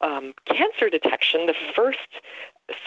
um, 0.00 0.32
cancer 0.46 0.88
detection, 0.88 1.46
the 1.46 1.54
first 1.74 1.98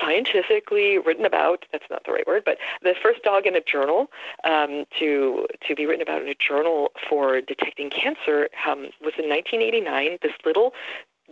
scientifically 0.02 0.98
written 0.98 1.26
about 1.26 1.66
that's 1.72 1.86
not 1.90 2.04
the 2.06 2.12
right 2.12 2.28
word 2.28 2.44
but 2.44 2.58
the 2.82 2.94
first 3.02 3.24
dog 3.24 3.46
in 3.46 3.56
a 3.56 3.62
journal 3.62 4.08
um, 4.44 4.84
to 4.98 5.48
to 5.66 5.74
be 5.74 5.86
written 5.86 6.02
about 6.02 6.22
in 6.22 6.28
a 6.28 6.36
journal 6.36 6.92
for 7.10 7.40
detecting 7.40 7.90
cancer 7.90 8.50
um, 8.68 8.90
was 9.00 9.14
in 9.18 9.30
1989 9.30 10.18
this 10.22 10.34
little 10.46 10.74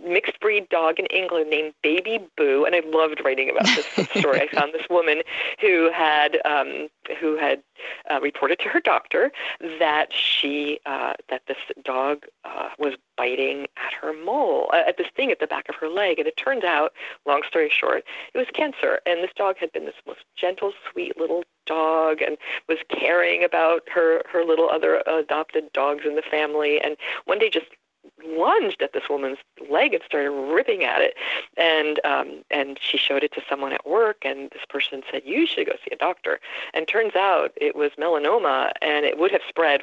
mixed 0.05 0.39
breed 0.39 0.69
dog 0.69 0.99
in 0.99 1.05
England 1.07 1.49
named 1.49 1.73
Baby 1.81 2.19
Boo, 2.35 2.65
and 2.65 2.75
I 2.75 2.81
loved 2.85 3.21
writing 3.23 3.49
about 3.49 3.65
this 3.65 4.09
story. 4.19 4.41
I 4.41 4.47
found 4.47 4.73
this 4.73 4.87
woman 4.89 5.21
who 5.59 5.91
had 5.91 6.39
um, 6.45 6.87
who 7.19 7.37
had 7.37 7.61
uh, 8.09 8.19
reported 8.21 8.59
to 8.59 8.69
her 8.69 8.79
doctor 8.79 9.31
that 9.79 10.13
she 10.13 10.79
uh, 10.85 11.13
that 11.29 11.43
this 11.47 11.57
dog 11.83 12.25
uh, 12.45 12.69
was 12.79 12.95
biting 13.17 13.67
at 13.77 13.93
her 13.93 14.13
mole 14.13 14.69
uh, 14.73 14.83
at 14.87 14.97
this 14.97 15.07
thing 15.15 15.31
at 15.31 15.39
the 15.39 15.47
back 15.47 15.67
of 15.69 15.75
her 15.75 15.89
leg, 15.89 16.19
and 16.19 16.27
it 16.27 16.37
turned 16.37 16.63
out, 16.63 16.93
long 17.25 17.41
story 17.47 17.69
short, 17.69 18.03
it 18.33 18.37
was 18.37 18.47
cancer. 18.53 18.99
And 19.05 19.23
this 19.23 19.31
dog 19.35 19.57
had 19.57 19.71
been 19.71 19.85
this 19.85 19.95
most 20.05 20.21
gentle, 20.35 20.73
sweet 20.91 21.17
little 21.17 21.43
dog 21.65 22.21
and 22.21 22.37
was 22.67 22.77
caring 22.89 23.43
about 23.43 23.81
her 23.93 24.23
her 24.31 24.43
little 24.43 24.69
other 24.69 25.03
adopted 25.05 25.71
dogs 25.73 26.05
in 26.05 26.15
the 26.15 26.21
family 26.21 26.79
and 26.81 26.95
one 27.25 27.37
day 27.37 27.49
just 27.49 27.67
lunged 28.25 28.81
at 28.81 28.93
this 28.93 29.09
woman's 29.09 29.37
leg 29.69 29.93
and 29.93 30.03
started 30.03 30.31
ripping 30.31 30.83
at 30.83 31.01
it. 31.01 31.15
And 31.57 31.99
um 32.05 32.43
and 32.49 32.77
she 32.81 32.97
showed 32.97 33.23
it 33.23 33.31
to 33.33 33.41
someone 33.49 33.73
at 33.73 33.87
work 33.87 34.17
and 34.23 34.49
this 34.51 34.63
person 34.69 35.03
said 35.11 35.21
you 35.25 35.45
should 35.45 35.67
go 35.67 35.73
see 35.83 35.91
a 35.91 35.97
doctor. 35.97 36.39
And 36.73 36.87
turns 36.87 37.15
out 37.15 37.51
it 37.55 37.75
was 37.75 37.91
melanoma 37.97 38.71
and 38.81 39.05
it 39.05 39.17
would 39.17 39.31
have 39.31 39.41
spread 39.47 39.81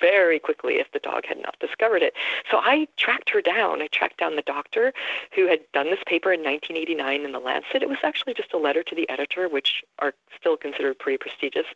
very 0.00 0.38
quickly 0.38 0.74
if 0.74 0.90
the 0.92 0.98
dog 0.98 1.24
had 1.26 1.38
not 1.40 1.56
discovered 1.60 2.02
it. 2.02 2.14
So 2.50 2.58
I 2.58 2.88
tracked 2.96 3.30
her 3.30 3.40
down. 3.40 3.82
I 3.82 3.88
tracked 3.88 4.18
down 4.18 4.36
the 4.36 4.42
doctor 4.42 4.92
who 5.34 5.46
had 5.46 5.60
done 5.72 5.90
this 5.90 6.00
paper 6.06 6.32
in 6.32 6.40
1989 6.40 7.24
in 7.24 7.32
the 7.32 7.38
Lancet. 7.38 7.82
It 7.82 7.88
was 7.88 7.98
actually 8.02 8.34
just 8.34 8.52
a 8.52 8.58
letter 8.58 8.82
to 8.82 8.94
the 8.94 9.08
editor, 9.08 9.48
which 9.48 9.82
are 9.98 10.14
still 10.38 10.56
considered 10.56 10.98
pretty 10.98 11.18
prestigious, 11.18 11.66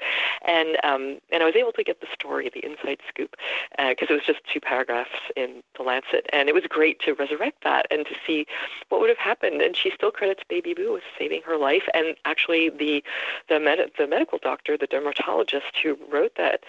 and 0.47 0.77
um, 0.85 1.19
and 1.31 1.43
I 1.43 1.47
was 1.47 1.57
able 1.57 1.73
to 1.73 1.85
get 1.85 2.01
the 2.01 2.07
story, 2.13 2.51
the 2.53 2.65
inside 2.65 2.99
scoop, 3.09 3.37
because 3.71 4.09
uh, 4.11 4.15
it 4.15 4.17
was 4.17 4.27
just 4.27 4.41
two 4.53 4.61
paragraphs 4.61 5.11
in 5.37 5.63
the 5.77 5.83
Lancet, 5.83 6.27
and 6.33 6.49
it 6.49 6.55
was 6.55 6.65
great 6.69 7.01
to 7.01 7.15
resurrect 7.15 7.65
that 7.65 7.87
and 7.91 8.07
to 8.07 8.15
see 8.27 8.47
what 8.89 9.01
would 9.01 9.11
have 9.11 9.19
happened. 9.19 9.61
And 9.61 9.77
she 9.77 9.91
still 9.91 10.11
credits 10.11 10.43
Baby 10.49 10.75
Boo 10.75 10.93
with 10.93 11.03
saving 11.19 11.43
her 11.43 11.57
life, 11.57 11.89
and 11.95 12.17
actually 12.25 12.71
the 12.71 13.03
the 13.49 13.59
med- 13.59 13.91
the 13.99 14.07
medical 14.07 14.39
doctor, 14.39 14.77
the 14.77 14.87
dermatologist 14.87 15.77
who 15.83 15.99
wrote 16.11 16.37
that. 16.37 16.65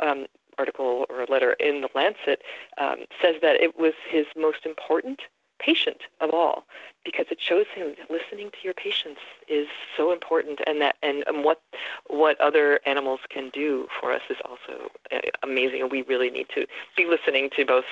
Um, 0.00 0.26
article 0.60 1.06
or 1.08 1.22
a 1.22 1.30
letter 1.30 1.52
in 1.54 1.80
the 1.80 1.88
Lancet 1.94 2.42
um, 2.78 2.98
says 3.22 3.36
that 3.42 3.56
it 3.66 3.78
was 3.78 3.94
his 4.08 4.26
most 4.36 4.66
important 4.66 5.20
patient 5.58 6.00
of 6.20 6.30
all 6.30 6.64
because 7.04 7.26
it 7.30 7.38
shows 7.40 7.66
him 7.74 7.94
listening 8.08 8.50
to 8.50 8.56
your 8.64 8.74
patients 8.74 9.20
is 9.48 9.66
so 9.96 10.10
important 10.10 10.58
and 10.66 10.80
that 10.80 10.96
and, 11.02 11.22
and 11.26 11.44
what 11.44 11.60
what 12.08 12.40
other 12.40 12.80
animals 12.86 13.20
can 13.28 13.50
do 13.50 13.86
for 14.00 14.12
us 14.12 14.22
is 14.30 14.38
also 14.48 14.90
uh, 15.12 15.18
amazing 15.42 15.82
and 15.82 15.90
we 15.90 16.02
really 16.02 16.30
need 16.30 16.46
to 16.54 16.66
be 16.96 17.04
listening 17.06 17.50
to 17.54 17.64
both 17.64 17.84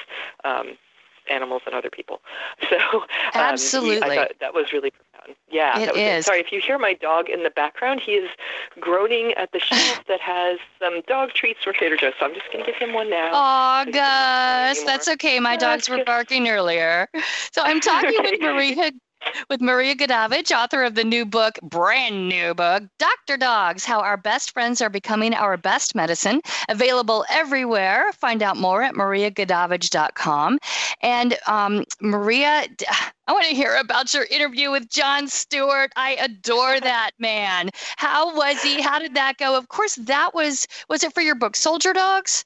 um, 0.44 0.78
animals 1.31 1.62
and 1.67 1.75
other 1.75 1.91
people 1.91 2.21
so 2.71 2.77
um, 3.01 3.07
absolutely 3.35 4.11
I 4.11 4.17
thought 4.17 4.33
that 4.41 4.55
was 4.55 4.73
really 4.73 4.91
profound. 4.91 5.37
yeah, 5.51 5.79
it 5.79 5.97
is. 5.97 6.27
Sorry, 6.27 6.41
if 6.41 6.53
you 6.53 6.61
hear 6.61 6.79
my 6.79 6.95
dog 6.95 7.29
in 7.29 7.43
the 7.43 7.51
background, 7.51 8.01
he 8.01 8.12
is 8.12 8.31
groaning 8.81 9.33
at 9.35 9.53
the 9.53 9.59
shelf 9.69 10.05
that 10.09 10.21
has 10.21 10.59
some 10.79 11.03
dog 11.07 11.31
treats 11.31 11.62
from 11.64 11.75
Trader 11.75 11.97
Joe's. 11.97 12.14
So 12.19 12.27
I'm 12.27 12.35
just 12.35 12.51
going 12.53 12.64
to 12.64 12.71
give 12.71 12.81
him 12.81 12.95
one 12.95 13.11
now. 13.11 13.31
Oh, 13.33 13.91
Gus, 13.91 14.83
that's 14.85 15.09
okay. 15.09 15.38
My 15.41 15.57
dogs 15.57 15.88
were 15.88 16.05
barking 16.05 16.49
earlier. 16.49 17.09
So 17.53 17.62
I'm 17.64 17.81
talking 17.81 18.14
with 18.21 18.41
Maria 18.41 18.93
with 19.48 19.61
Maria 19.61 19.94
Goodavage, 19.94 20.52
author 20.52 20.85
of 20.85 20.94
the 20.94 21.04
new 21.04 21.24
book, 21.24 21.59
brand 21.62 22.28
new 22.28 22.54
book, 22.54 22.85
Dr. 22.98 23.37
Dogs 23.37 23.85
How 23.85 24.00
Our 24.00 24.16
Best 24.16 24.52
Friends 24.52 24.81
Are 24.81 24.90
Becoming 24.90 25.35
Our 25.35 25.57
Best 25.57 25.94
Medicine. 25.94 26.40
Available 26.68 27.24
everywhere. 27.31 28.12
Find 28.12 28.42
out 28.42 28.57
more 28.57 28.83
at 28.83 28.94
mariagoodavage.com. 28.94 30.59
And 31.02 31.38
um, 31.46 31.85
Maria, 32.00 32.66
I 33.26 33.33
want 33.33 33.46
to 33.46 33.54
hear 33.54 33.76
about 33.76 34.12
your 34.14 34.24
interview 34.24 34.70
with 34.70 34.88
Jon 34.88 35.28
Stewart. 35.28 35.92
I 35.96 36.16
adore 36.20 36.81
that 36.81 37.12
man. 37.18 37.70
How 37.96 38.35
was 38.35 38.62
he? 38.62 38.81
How 38.81 38.98
did 38.98 39.14
that 39.14 39.38
go? 39.38 39.57
Of 39.57 39.68
course, 39.68 39.96
that 39.96 40.35
was, 40.35 40.66
was 40.88 41.04
it 41.04 41.14
for 41.14 41.20
your 41.20 41.35
book, 41.35 41.57
Soldier 41.57 41.92
Dogs? 41.92 42.44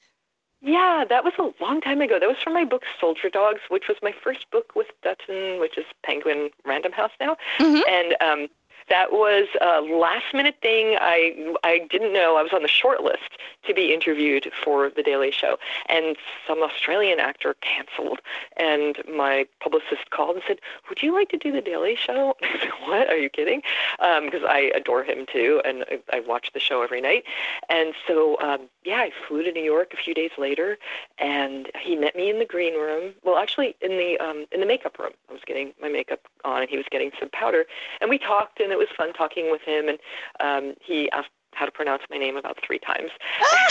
Yeah, 0.65 1.03
that 1.09 1.25
was 1.25 1.33
a 1.37 1.51
long 1.61 1.81
time 1.81 1.99
ago. 1.99 2.19
That 2.19 2.29
was 2.29 2.37
from 2.41 2.53
my 2.53 2.63
book 2.63 2.83
Soldier 2.97 3.29
Dogs, 3.29 3.59
which 3.67 3.89
was 3.89 3.97
my 4.01 4.13
first 4.23 4.49
book 4.49 4.71
with 4.75 4.87
Dutton, 5.01 5.59
which 5.59 5.77
is 5.77 5.83
Penguin 6.03 6.51
Random 6.65 6.93
House 6.93 7.11
now. 7.19 7.35
Mm-hmm. 7.59 7.81
And 7.89 8.15
um, 8.21 8.47
that 8.89 9.11
was 9.11 9.47
a 9.61 9.81
last 9.81 10.33
minute 10.33 10.55
thing. 10.61 10.97
I 10.99 11.55
I 11.63 11.87
didn't 11.89 12.13
know 12.13 12.37
I 12.37 12.43
was 12.43 12.53
on 12.53 12.61
the 12.61 12.67
short 12.67 13.03
list 13.03 13.37
to 13.67 13.73
be 13.73 13.93
interviewed 13.93 14.51
for 14.63 14.89
the 14.89 15.03
Daily 15.03 15.31
Show, 15.31 15.57
and 15.87 16.15
some 16.47 16.61
Australian 16.61 17.19
actor 17.19 17.55
canceled. 17.61 18.19
And 18.57 18.97
my 19.13 19.45
publicist 19.61 20.09
called 20.11 20.35
and 20.35 20.43
said, 20.47 20.59
"Would 20.89 21.01
you 21.01 21.13
like 21.13 21.29
to 21.29 21.37
do 21.37 21.51
the 21.51 21.61
Daily 21.61 21.95
Show?" 21.95 22.35
I 22.43 22.59
said, 22.59 22.71
"What? 22.85 23.09
Are 23.09 23.17
you 23.17 23.29
kidding?" 23.29 23.61
Because 23.97 24.43
um, 24.43 24.49
I 24.49 24.71
adore 24.75 25.03
him 25.03 25.25
too, 25.31 25.61
and 25.65 25.85
I, 25.89 26.17
I 26.17 26.19
watch 26.21 26.51
the 26.53 26.59
show 26.59 26.81
every 26.81 27.01
night. 27.01 27.23
And 27.69 27.93
so 28.07 28.37
um, 28.41 28.69
yeah, 28.83 28.97
I 28.97 29.11
flew 29.27 29.43
to 29.43 29.51
New 29.51 29.63
York 29.63 29.93
a 29.93 29.97
few 29.97 30.13
days 30.13 30.31
later, 30.37 30.77
and 31.17 31.71
he 31.79 31.95
met 31.95 32.15
me 32.15 32.29
in 32.29 32.39
the 32.39 32.45
green 32.45 32.73
room. 32.75 33.13
Well, 33.23 33.37
actually, 33.37 33.75
in 33.81 33.91
the 33.91 34.17
um, 34.19 34.45
in 34.51 34.59
the 34.59 34.65
makeup 34.65 34.97
room. 34.99 35.11
I 35.29 35.33
was 35.33 35.41
getting 35.45 35.73
my 35.81 35.89
makeup 35.89 36.21
on, 36.43 36.61
and 36.61 36.69
he 36.69 36.77
was 36.77 36.85
getting 36.89 37.11
some 37.19 37.29
powder, 37.29 37.65
and 38.01 38.09
we 38.09 38.17
talked, 38.17 38.59
and 38.59 38.72
it 38.73 38.77
was 38.77 38.89
fun 38.97 39.13
talking 39.13 39.51
with 39.51 39.61
him. 39.61 39.87
And 39.87 39.99
um, 40.39 40.75
he 40.81 41.09
asked 41.11 41.29
how 41.53 41.65
to 41.65 41.71
pronounce 41.71 42.03
my 42.09 42.17
name 42.17 42.35
about 42.35 42.57
three 42.65 42.79
times. 42.79 43.11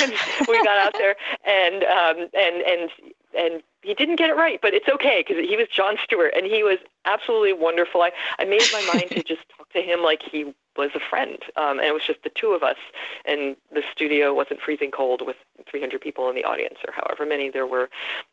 and 0.01 0.13
we 0.49 0.63
got 0.65 0.79
out 0.79 0.93
there, 0.95 1.17
and 1.45 1.85
um, 1.85 2.29
and 2.35 2.63
and 2.63 2.91
and 3.37 3.63
he 3.83 3.95
didn't 3.95 4.17
get 4.17 4.31
it 4.31 4.37
right, 4.37 4.61
but 4.63 4.75
it's 4.75 4.89
okay 4.89 5.25
because 5.27 5.45
he 5.45 5.57
was 5.57 5.69
Jon 5.69 5.97
Stewart, 6.05 6.33
and 6.37 6.47
he 6.47 6.63
was 6.63 6.79
absolutely 7.05 7.53
wonderful. 7.53 8.03
I 8.03 8.11
I 8.39 8.45
made 8.45 8.63
my 8.73 8.85
mind 8.95 9.11
to 9.11 9.23
just 9.27 9.43
talk 9.57 9.71
to 9.73 9.83
him 9.83 10.03
like 10.03 10.23
he 10.23 10.55
was 10.77 10.91
a 10.95 11.01
friend, 11.01 11.39
um, 11.57 11.79
and 11.79 11.87
it 11.87 11.95
was 11.95 12.03
just 12.03 12.23
the 12.23 12.31
two 12.31 12.53
of 12.53 12.63
us, 12.63 12.77
and 13.25 13.57
the 13.73 13.83
studio 13.93 14.35
wasn't 14.35 14.61
freezing 14.61 14.91
cold 14.91 15.25
with 15.25 15.37
300 15.71 16.01
people 16.01 16.29
in 16.29 16.35
the 16.35 16.45
audience 16.45 16.79
or 16.87 16.93
however 16.93 17.27
many 17.27 17.51
there 17.51 17.67
were, 17.67 17.91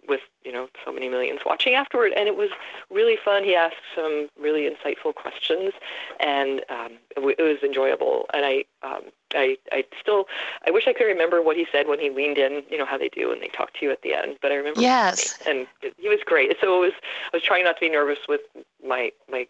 with 0.08 0.22
you 0.44 0.52
know 0.52 0.70
so 0.86 0.92
many 0.92 1.10
millions 1.10 1.42
watching 1.46 1.74
afterward, 1.74 2.14
and 2.16 2.28
it 2.28 2.36
was 2.36 2.50
really 2.90 3.18
fun. 3.24 3.44
He 3.44 3.56
asked 3.56 3.76
some 3.96 4.30
really 4.40 4.70
insightful 4.70 5.14
questions, 5.14 5.74
and 6.20 6.62
um, 6.70 6.94
it, 7.12 7.16
w- 7.16 7.36
it 7.38 7.44
was 7.44 7.58
enjoyable. 7.64 8.26
And 8.34 8.46
I, 8.46 8.64
um, 8.84 9.04
I, 9.34 9.58
I 9.72 9.86
still, 10.00 10.26
I 10.66 10.72
wish 10.72 10.88
I 10.88 10.94
could 10.94 11.06
remember 11.06 11.42
what 11.42 11.56
he 11.56 11.68
said 11.72 11.88
when 11.88 12.00
he 12.00 12.10
leaned 12.10 12.38
in. 12.38 12.64
You 12.70 12.78
know 12.78 12.86
how 12.86 12.98
they 12.98 13.10
do 13.10 13.30
when 13.30 13.40
they 13.40 13.50
talk 13.50 13.74
to 13.74 13.86
you 13.86 13.92
at 13.92 14.02
the 14.02 14.14
end, 14.14 14.38
but 14.42 14.52
I 14.52 14.56
remember. 14.56 14.82
Yes. 14.82 15.38
And 15.48 15.68
he 15.98 16.10
was 16.10 16.20
great. 16.26 16.56
So 16.62 16.78
it 16.78 16.88
was. 16.88 16.94
I 17.34 17.38
was 17.38 17.44
trying 17.44 17.66
not 17.66 17.76
to 17.76 17.82
be 17.82 17.90
nervous 17.90 18.20
with 18.28 18.42
my 18.86 19.12
my 19.30 19.48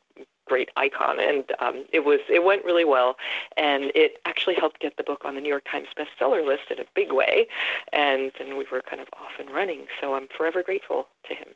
great 0.50 0.70
icon, 0.76 1.20
and 1.20 1.44
um, 1.60 1.86
it 1.94 2.04
was 2.04 2.20
it 2.30 2.44
went 2.44 2.66
really 2.66 2.86
well, 2.86 3.16
and 3.56 3.86
it 3.96 4.20
actually 4.26 4.56
helped 4.56 4.80
get 4.80 4.98
the 4.98 5.04
book 5.04 5.22
on 5.24 5.36
the 5.36 5.42
New 5.42 5.50
York 5.50 5.68
Times 5.72 5.88
bestseller 5.98 6.46
list 6.46 6.72
in 6.72 6.80
a 6.80 6.86
big 6.96 7.14
way, 7.14 7.48
and 7.94 8.32
then 8.38 8.58
we 8.58 8.66
were 8.72 8.82
kind 8.82 9.02
of 9.02 9.08
off 9.14 9.40
and 9.40 9.50
running. 9.52 9.86
So 10.02 10.16
I'm 10.16 10.28
forever 10.36 10.64
grateful 10.64 11.08
to 11.28 11.36
him. 11.36 11.50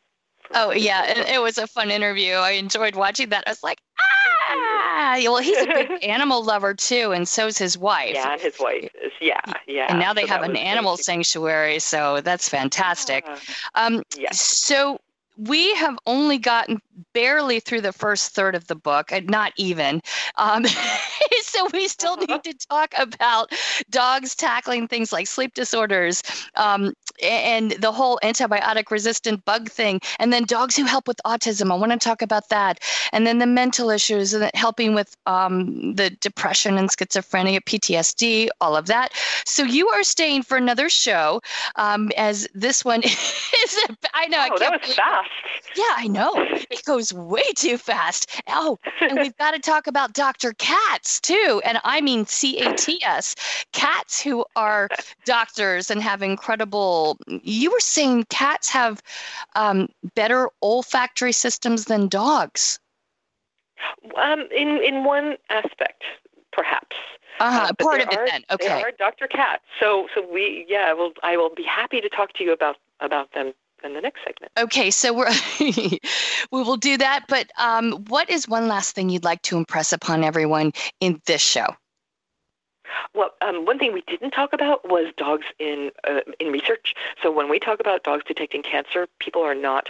Oh 0.54 0.72
yeah, 0.72 1.06
it, 1.06 1.18
it 1.36 1.42
was 1.42 1.58
a 1.58 1.68
fun 1.68 1.92
interview. 1.92 2.36
I 2.36 2.52
enjoyed 2.52 2.96
watching 2.96 3.30
that. 3.30 3.44
I 3.48 3.52
was 3.52 3.64
like, 3.64 3.80
ah, 4.00 5.16
well, 5.24 5.38
he's 5.38 5.58
a 5.58 5.66
big 5.66 6.04
animal 6.04 6.44
lover 6.44 6.74
too, 6.74 7.12
and 7.12 7.28
so's 7.28 7.58
his 7.58 7.78
wife. 7.78 8.14
Yeah, 8.14 8.34
and 8.34 8.42
his 8.42 8.60
wife 8.60 8.90
is 9.04 9.12
yeah, 9.22 9.42
yeah. 9.68 9.88
And 9.90 10.00
now 10.00 10.14
they 10.14 10.24
so 10.24 10.28
have 10.28 10.44
an 10.44 10.56
animal 10.56 10.98
sanctuary, 10.98 11.80
so 11.80 12.22
that's 12.22 12.50
fantastic. 12.50 13.26
Yeah. 13.26 13.38
Um, 13.76 14.04
yeah. 14.18 14.32
So 14.32 15.00
we 15.38 15.74
have 15.76 15.98
only 16.06 16.38
gotten 16.38 16.82
barely 17.14 17.60
through 17.60 17.82
the 17.82 17.94
first 17.94 18.34
third 18.34 18.56
of 18.56 18.68
the 18.68 18.76
book, 18.76 19.12
not 19.26 19.54
even. 19.58 20.02
Um, 20.38 20.66
so 21.42 21.68
we 21.74 21.88
still 21.88 22.14
uh-huh. 22.14 22.26
need 22.44 22.44
to 22.44 22.68
talk 22.68 22.94
about 22.98 23.52
dogs 23.90 24.36
tackling 24.36 24.88
things 24.88 25.12
like 25.12 25.28
sleep 25.28 25.54
disorders 25.54 26.24
um, 26.56 26.94
and 27.22 27.72
the 27.72 27.92
whole 27.92 28.20
antibiotic 28.24 28.90
resistant 28.90 29.44
bug 29.46 29.70
thing. 29.70 30.00
And 30.20 30.32
then 30.32 30.46
dogs 30.46 30.76
who 30.76 30.86
help 30.86 31.08
with 31.08 31.20
autism. 31.26 31.72
I 31.72 31.76
want 31.76 31.92
to 31.92 31.98
talk 31.98 32.22
about 32.22 32.50
that. 32.50 32.80
And 33.12 33.28
then 33.28 33.40
the 33.40 33.46
mental 33.46 33.90
issues 33.90 34.34
and 34.34 34.50
helping 34.54 34.96
with 34.96 35.16
um, 35.26 35.96
the 35.96 36.10
depression 36.10 36.78
and 36.78 36.90
schizophrenia, 36.90 37.62
PTSD, 37.62 38.50
all 38.62 38.76
of 38.76 38.88
that. 38.88 39.14
So 39.46 39.64
you 39.64 39.90
are 39.90 40.04
staying 40.04 40.44
for 40.44 40.58
another 40.58 40.90
show 40.90 41.42
um, 41.76 42.12
as 42.18 42.48
this 42.54 42.84
one 42.84 43.04
is, 43.04 43.80
I 44.14 44.28
know. 44.28 44.48
Oh, 44.50 44.56
I 44.56 44.60
that 44.60 44.82
was 44.82 44.96
fast. 44.96 45.30
Yeah, 45.76 45.84
I 45.96 46.08
know. 46.08 46.34
It 46.36 46.84
goes 46.86 47.14
way 47.14 47.44
too 47.56 47.78
fast. 47.78 48.42
Oh, 48.48 48.80
and 49.02 49.20
we've 49.20 49.36
got 49.38 49.52
to 49.52 49.60
talk 49.60 49.88
about 49.88 50.14
Dr. 50.14 50.54
Katz 50.54 51.20
too. 51.20 51.34
too. 51.34 51.62
And 51.66 51.80
I 51.84 52.02
mean 52.02 52.26
C 52.26 52.60
A 52.60 52.74
T 52.74 53.02
S, 53.04 53.36
cats 53.72 54.22
who 54.22 54.46
are 54.56 54.90
doctors 55.26 55.90
and 55.90 56.02
have 56.02 56.22
incredible. 56.22 57.03
You 57.28 57.72
were 57.72 57.80
saying 57.80 58.26
cats 58.30 58.70
have 58.70 59.02
um, 59.56 59.90
better 60.16 60.50
olfactory 60.62 61.34
systems 61.34 61.86
than 61.86 62.08
dogs. 62.08 62.80
Um, 64.16 64.48
in 64.56 64.82
in 64.84 65.04
one 65.04 65.38
aspect, 65.50 66.04
perhaps. 66.52 66.96
Uh-huh, 67.40 67.68
uh, 67.70 67.74
part 67.74 68.02
of 68.02 68.08
it 68.12 68.20
then. 68.30 68.44
Okay. 68.52 68.68
They 68.68 68.84
are 68.84 68.92
Dr. 68.92 69.28
Cat. 69.28 69.62
So 69.80 70.08
so 70.14 70.26
we 70.32 70.66
yeah, 70.70 70.94
well 70.94 71.14
I 71.24 71.38
will 71.38 71.54
be 71.54 71.64
happy 71.64 72.00
to 72.02 72.10
talk 72.10 72.34
to 72.34 72.44
you 72.44 72.54
about 72.54 72.78
about 73.00 73.34
them 73.34 73.54
in 73.84 73.94
the 73.94 74.02
next 74.02 74.22
segment. 74.24 74.52
Okay, 74.58 74.92
so 74.92 75.14
we're 75.14 75.32
we 75.60 76.00
will 76.52 76.78
do 76.78 76.98
that. 76.98 77.26
But 77.28 77.52
um, 77.58 78.06
what 78.08 78.30
is 78.30 78.48
one 78.48 78.68
last 78.68 78.96
thing 78.96 79.10
you'd 79.10 79.24
like 79.24 79.42
to 79.44 79.58
impress 79.58 79.94
upon 79.94 80.24
everyone 80.24 80.72
in 81.00 81.22
this 81.26 81.42
show? 81.42 81.68
Well, 83.14 83.32
um, 83.42 83.66
one 83.66 83.80
thing 83.80 83.94
we 83.94 84.02
didn't 84.02 84.32
talk 84.32 84.54
about 84.54 84.88
was 84.90 85.14
dogs 85.18 85.46
in 85.60 85.92
uh, 86.08 86.22
in 86.40 86.52
research. 86.52 86.94
So 87.22 87.32
when 87.32 87.50
we 87.50 87.60
talk 87.60 87.80
about 87.80 88.04
dogs 88.04 88.24
detecting 88.28 88.64
cancer, 88.64 89.08
people 89.20 89.42
are 89.42 89.56
not 89.56 89.90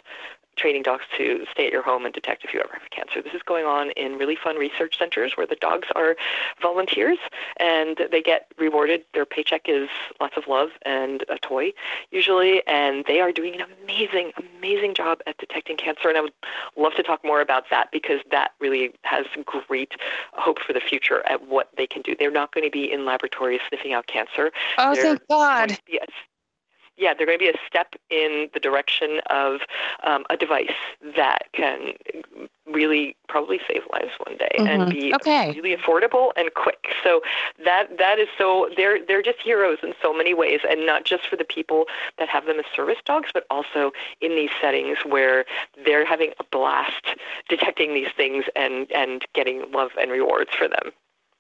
training 0.56 0.84
dogs 0.84 1.04
to 1.18 1.46
stay 1.52 1.68
at 1.68 1.72
your 1.72 1.82
home 1.82 2.06
and 2.06 2.13
detect 2.13 2.44
if 2.44 2.54
you 2.54 2.60
ever 2.60 2.74
have 2.74 2.89
cancer. 2.89 3.22
This 3.22 3.34
is 3.34 3.42
going 3.44 3.66
on 3.66 3.92
in 3.92 4.18
really 4.18 4.36
fun 4.36 4.56
research 4.56 4.98
centers 4.98 5.36
where 5.36 5.48
the 5.48 5.56
dogs 5.56 5.88
are 5.96 6.16
volunteers 6.62 7.18
and 7.58 7.98
they 8.12 8.22
get 8.22 8.52
rewarded. 8.58 9.04
Their 9.13 9.26
paycheck 9.26 9.63
is 9.68 9.89
lots 10.20 10.38
of 10.38 10.48
love 10.48 10.70
and 10.84 11.24
a 11.30 11.38
toy, 11.38 11.74
usually, 12.12 12.66
and 12.68 13.06
they 13.08 13.20
are 13.20 13.32
doing 13.32 13.56
an 13.56 13.66
amazing, 13.84 14.32
amazing 14.58 14.94
job 14.94 15.22
at 15.28 15.38
detecting 15.38 15.78
cancer. 15.78 16.10
And 16.10 16.18
I 16.18 16.22
would 16.22 16.34
love 16.78 16.94
to 16.96 17.04
talk 17.04 17.24
more 17.24 17.42
about 17.42 17.66
that 17.70 17.92
because 17.92 18.22
that 18.32 18.52
really 18.60 18.94
has 19.04 19.26
great 19.46 19.94
hope 20.34 20.60
for 20.60 20.74
the 20.74 20.80
future 20.80 21.26
at 21.28 21.48
what 21.48 21.70
they 21.78 21.88
can 21.88 22.02
do. 22.02 22.16
They're 22.18 22.32
not 22.32 22.54
going 22.54 22.66
to 22.66 22.72
be 22.72 22.92
in 22.92 23.06
laboratories 23.06 23.62
sniffing 23.70 23.94
out 23.94 24.08
cancer. 24.08 24.52
Oh, 24.78 24.94
They're 24.96 25.04
thank 25.04 25.28
God 25.28 25.78
yeah, 26.97 27.13
they're 27.13 27.25
going 27.25 27.39
to 27.39 27.45
be 27.45 27.49
a 27.49 27.60
step 27.67 27.95
in 28.10 28.49
the 28.53 28.60
direction 28.60 29.19
of 29.29 29.62
um, 30.03 30.25
a 30.29 30.38
device 30.38 30.71
that 31.15 31.47
can 31.53 31.93
really 32.71 33.15
probably 33.27 33.60
save 33.67 33.82
lives 33.91 34.12
one 34.25 34.38
day 34.38 34.49
mm-hmm. 34.58 34.67
and 34.67 34.91
be 34.91 35.13
okay. 35.15 35.51
really 35.51 35.75
affordable 35.75 36.32
and 36.36 36.53
quick. 36.53 36.88
So 37.03 37.21
that 37.65 37.97
that 37.97 38.19
is 38.19 38.27
so 38.38 38.69
they're 38.77 39.03
they're 39.06 39.21
just 39.21 39.39
heroes 39.39 39.79
in 39.84 39.93
so 40.01 40.13
many 40.13 40.34
ways, 40.34 40.62
and 40.69 40.86
not 40.86 41.06
just 41.06 41.27
for 41.27 41.36
the 41.36 41.43
people 41.43 41.86
that 42.19 42.29
have 42.29 42.45
them 42.45 42.60
as 42.60 42.65
service 42.75 42.99
dogs, 43.06 43.29
but 43.34 43.45
also 43.49 43.91
in 44.21 44.36
these 44.36 44.51
settings 44.62 44.99
where 45.06 45.45
they're 45.86 46.06
having 46.06 46.32
a 46.39 46.43
blast 46.45 47.15
detecting 47.49 47.93
these 47.93 48.12
things 48.15 48.45
and 48.56 48.91
and 48.91 49.25
getting 49.34 49.71
love 49.71 49.91
and 49.99 50.12
rewards 50.12 50.51
for 50.56 50.67
them. 50.67 50.91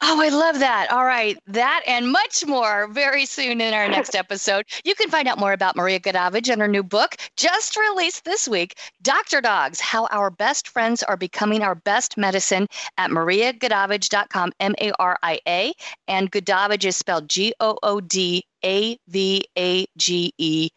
Oh, 0.05 0.21
I 0.21 0.27
love 0.27 0.59
that. 0.59 0.91
All 0.91 1.05
right. 1.05 1.37
That 1.47 1.81
and 1.87 2.11
much 2.11 2.45
more 2.45 2.89
very 2.89 3.25
soon 3.25 3.61
in 3.61 3.73
our 3.73 3.87
next 3.87 4.15
episode. 4.23 4.65
You 4.83 4.95
can 4.95 5.09
find 5.09 5.29
out 5.29 5.39
more 5.39 5.53
about 5.53 5.77
Maria 5.77 5.97
Goodavage 5.97 6.51
and 6.51 6.59
her 6.59 6.67
new 6.67 6.83
book, 6.83 7.15
just 7.37 7.77
released 7.77 8.25
this 8.25 8.45
week, 8.45 8.77
Dr. 9.01 9.39
Dogs 9.39 9.79
How 9.79 10.07
Our 10.07 10.29
Best 10.29 10.67
Friends 10.67 11.03
Are 11.03 11.15
Becoming 11.15 11.61
Our 11.63 11.75
Best 11.75 12.17
Medicine 12.17 12.67
at 12.97 13.11
mariagoodavage.com, 13.11 14.51
M 14.59 14.75
A 14.81 14.91
R 14.99 15.17
I 15.23 15.39
A. 15.47 15.73
And 16.09 16.29
Goodavage 16.29 16.83
is 16.83 16.97
spelled 16.97 17.29
G 17.29 17.53
O 17.61 17.79
O 17.81 18.01
D 18.01 18.43
A 18.65 18.97
V 19.07 19.45
A 19.57 19.85
G 19.95 20.33
E 20.37 20.69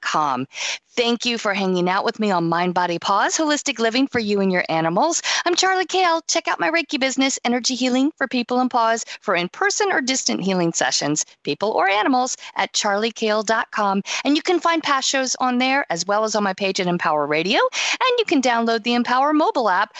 com. 0.00 0.46
Thank 0.94 1.24
you 1.24 1.38
for 1.38 1.54
hanging 1.54 1.88
out 1.88 2.04
with 2.04 2.20
me 2.20 2.30
on 2.30 2.50
Mind 2.50 2.74
Body 2.74 2.98
Paws 2.98 3.36
Holistic 3.36 3.78
Living 3.78 4.06
for 4.06 4.18
You 4.18 4.40
and 4.40 4.52
Your 4.52 4.64
Animals. 4.68 5.22
I'm 5.46 5.54
Charly 5.54 5.86
Kayle. 5.88 6.20
Check 6.28 6.48
out 6.48 6.60
my 6.60 6.70
Reiki 6.70 7.00
business, 7.00 7.38
Energy 7.44 7.74
Healing 7.74 8.12
for 8.16 8.28
People 8.28 8.60
and 8.60 8.70
Paws, 8.70 9.04
for 9.22 9.34
in 9.34 9.48
person 9.48 9.90
or 9.90 10.02
distant 10.02 10.42
healing 10.42 10.74
sessions, 10.74 11.24
people 11.44 11.70
or 11.70 11.88
animals, 11.88 12.36
at 12.56 12.72
charlykayle.com. 12.74 14.02
And 14.24 14.36
you 14.36 14.42
can 14.42 14.60
find 14.60 14.82
past 14.82 15.08
shows 15.08 15.34
on 15.36 15.58
there 15.58 15.86
as 15.88 16.04
well 16.04 16.24
as 16.24 16.34
on 16.34 16.42
my 16.42 16.52
page 16.52 16.78
at 16.78 16.86
Empower 16.86 17.26
Radio. 17.26 17.58
And 17.58 18.18
you 18.18 18.24
can 18.26 18.42
download 18.42 18.82
the 18.82 18.94
Empower 18.94 19.32
mobile 19.32 19.70
app. 19.70 19.94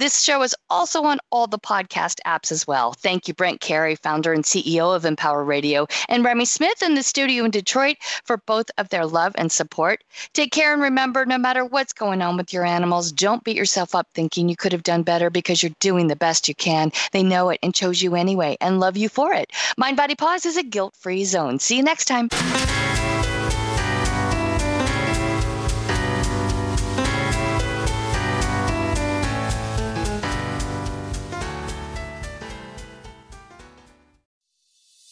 This 0.00 0.22
show 0.22 0.42
is 0.42 0.56
also 0.70 1.02
on 1.02 1.18
all 1.30 1.46
the 1.46 1.58
podcast 1.58 2.20
apps 2.24 2.50
as 2.50 2.66
well. 2.66 2.94
Thank 2.94 3.28
you, 3.28 3.34
Brent 3.34 3.60
Carey, 3.60 3.96
founder 3.96 4.32
and 4.32 4.42
CEO 4.42 4.96
of 4.96 5.04
Empower 5.04 5.44
Radio, 5.44 5.86
and 6.08 6.24
Remy 6.24 6.46
Smith 6.46 6.82
in 6.82 6.94
the 6.94 7.02
studio 7.02 7.44
in 7.44 7.50
Detroit 7.50 7.98
for 8.24 8.38
both 8.38 8.70
of 8.78 8.88
their 8.88 9.04
love 9.04 9.34
and 9.36 9.52
support. 9.52 10.02
Take 10.32 10.52
care 10.52 10.72
and 10.72 10.80
remember 10.80 11.26
no 11.26 11.36
matter 11.36 11.66
what's 11.66 11.92
going 11.92 12.22
on 12.22 12.38
with 12.38 12.50
your 12.50 12.64
animals, 12.64 13.12
don't 13.12 13.44
beat 13.44 13.58
yourself 13.58 13.94
up 13.94 14.08
thinking 14.14 14.48
you 14.48 14.56
could 14.56 14.72
have 14.72 14.84
done 14.84 15.02
better 15.02 15.28
because 15.28 15.62
you're 15.62 15.76
doing 15.80 16.06
the 16.06 16.16
best 16.16 16.48
you 16.48 16.54
can. 16.54 16.92
They 17.12 17.22
know 17.22 17.50
it 17.50 17.58
and 17.62 17.74
chose 17.74 18.00
you 18.00 18.14
anyway 18.14 18.56
and 18.62 18.80
love 18.80 18.96
you 18.96 19.10
for 19.10 19.34
it. 19.34 19.52
Mind 19.76 19.98
Body 19.98 20.14
Paws 20.14 20.46
is 20.46 20.56
a 20.56 20.62
guilt 20.62 20.96
free 20.96 21.26
zone. 21.26 21.58
See 21.58 21.76
you 21.76 21.82
next 21.82 22.06
time. 22.06 22.30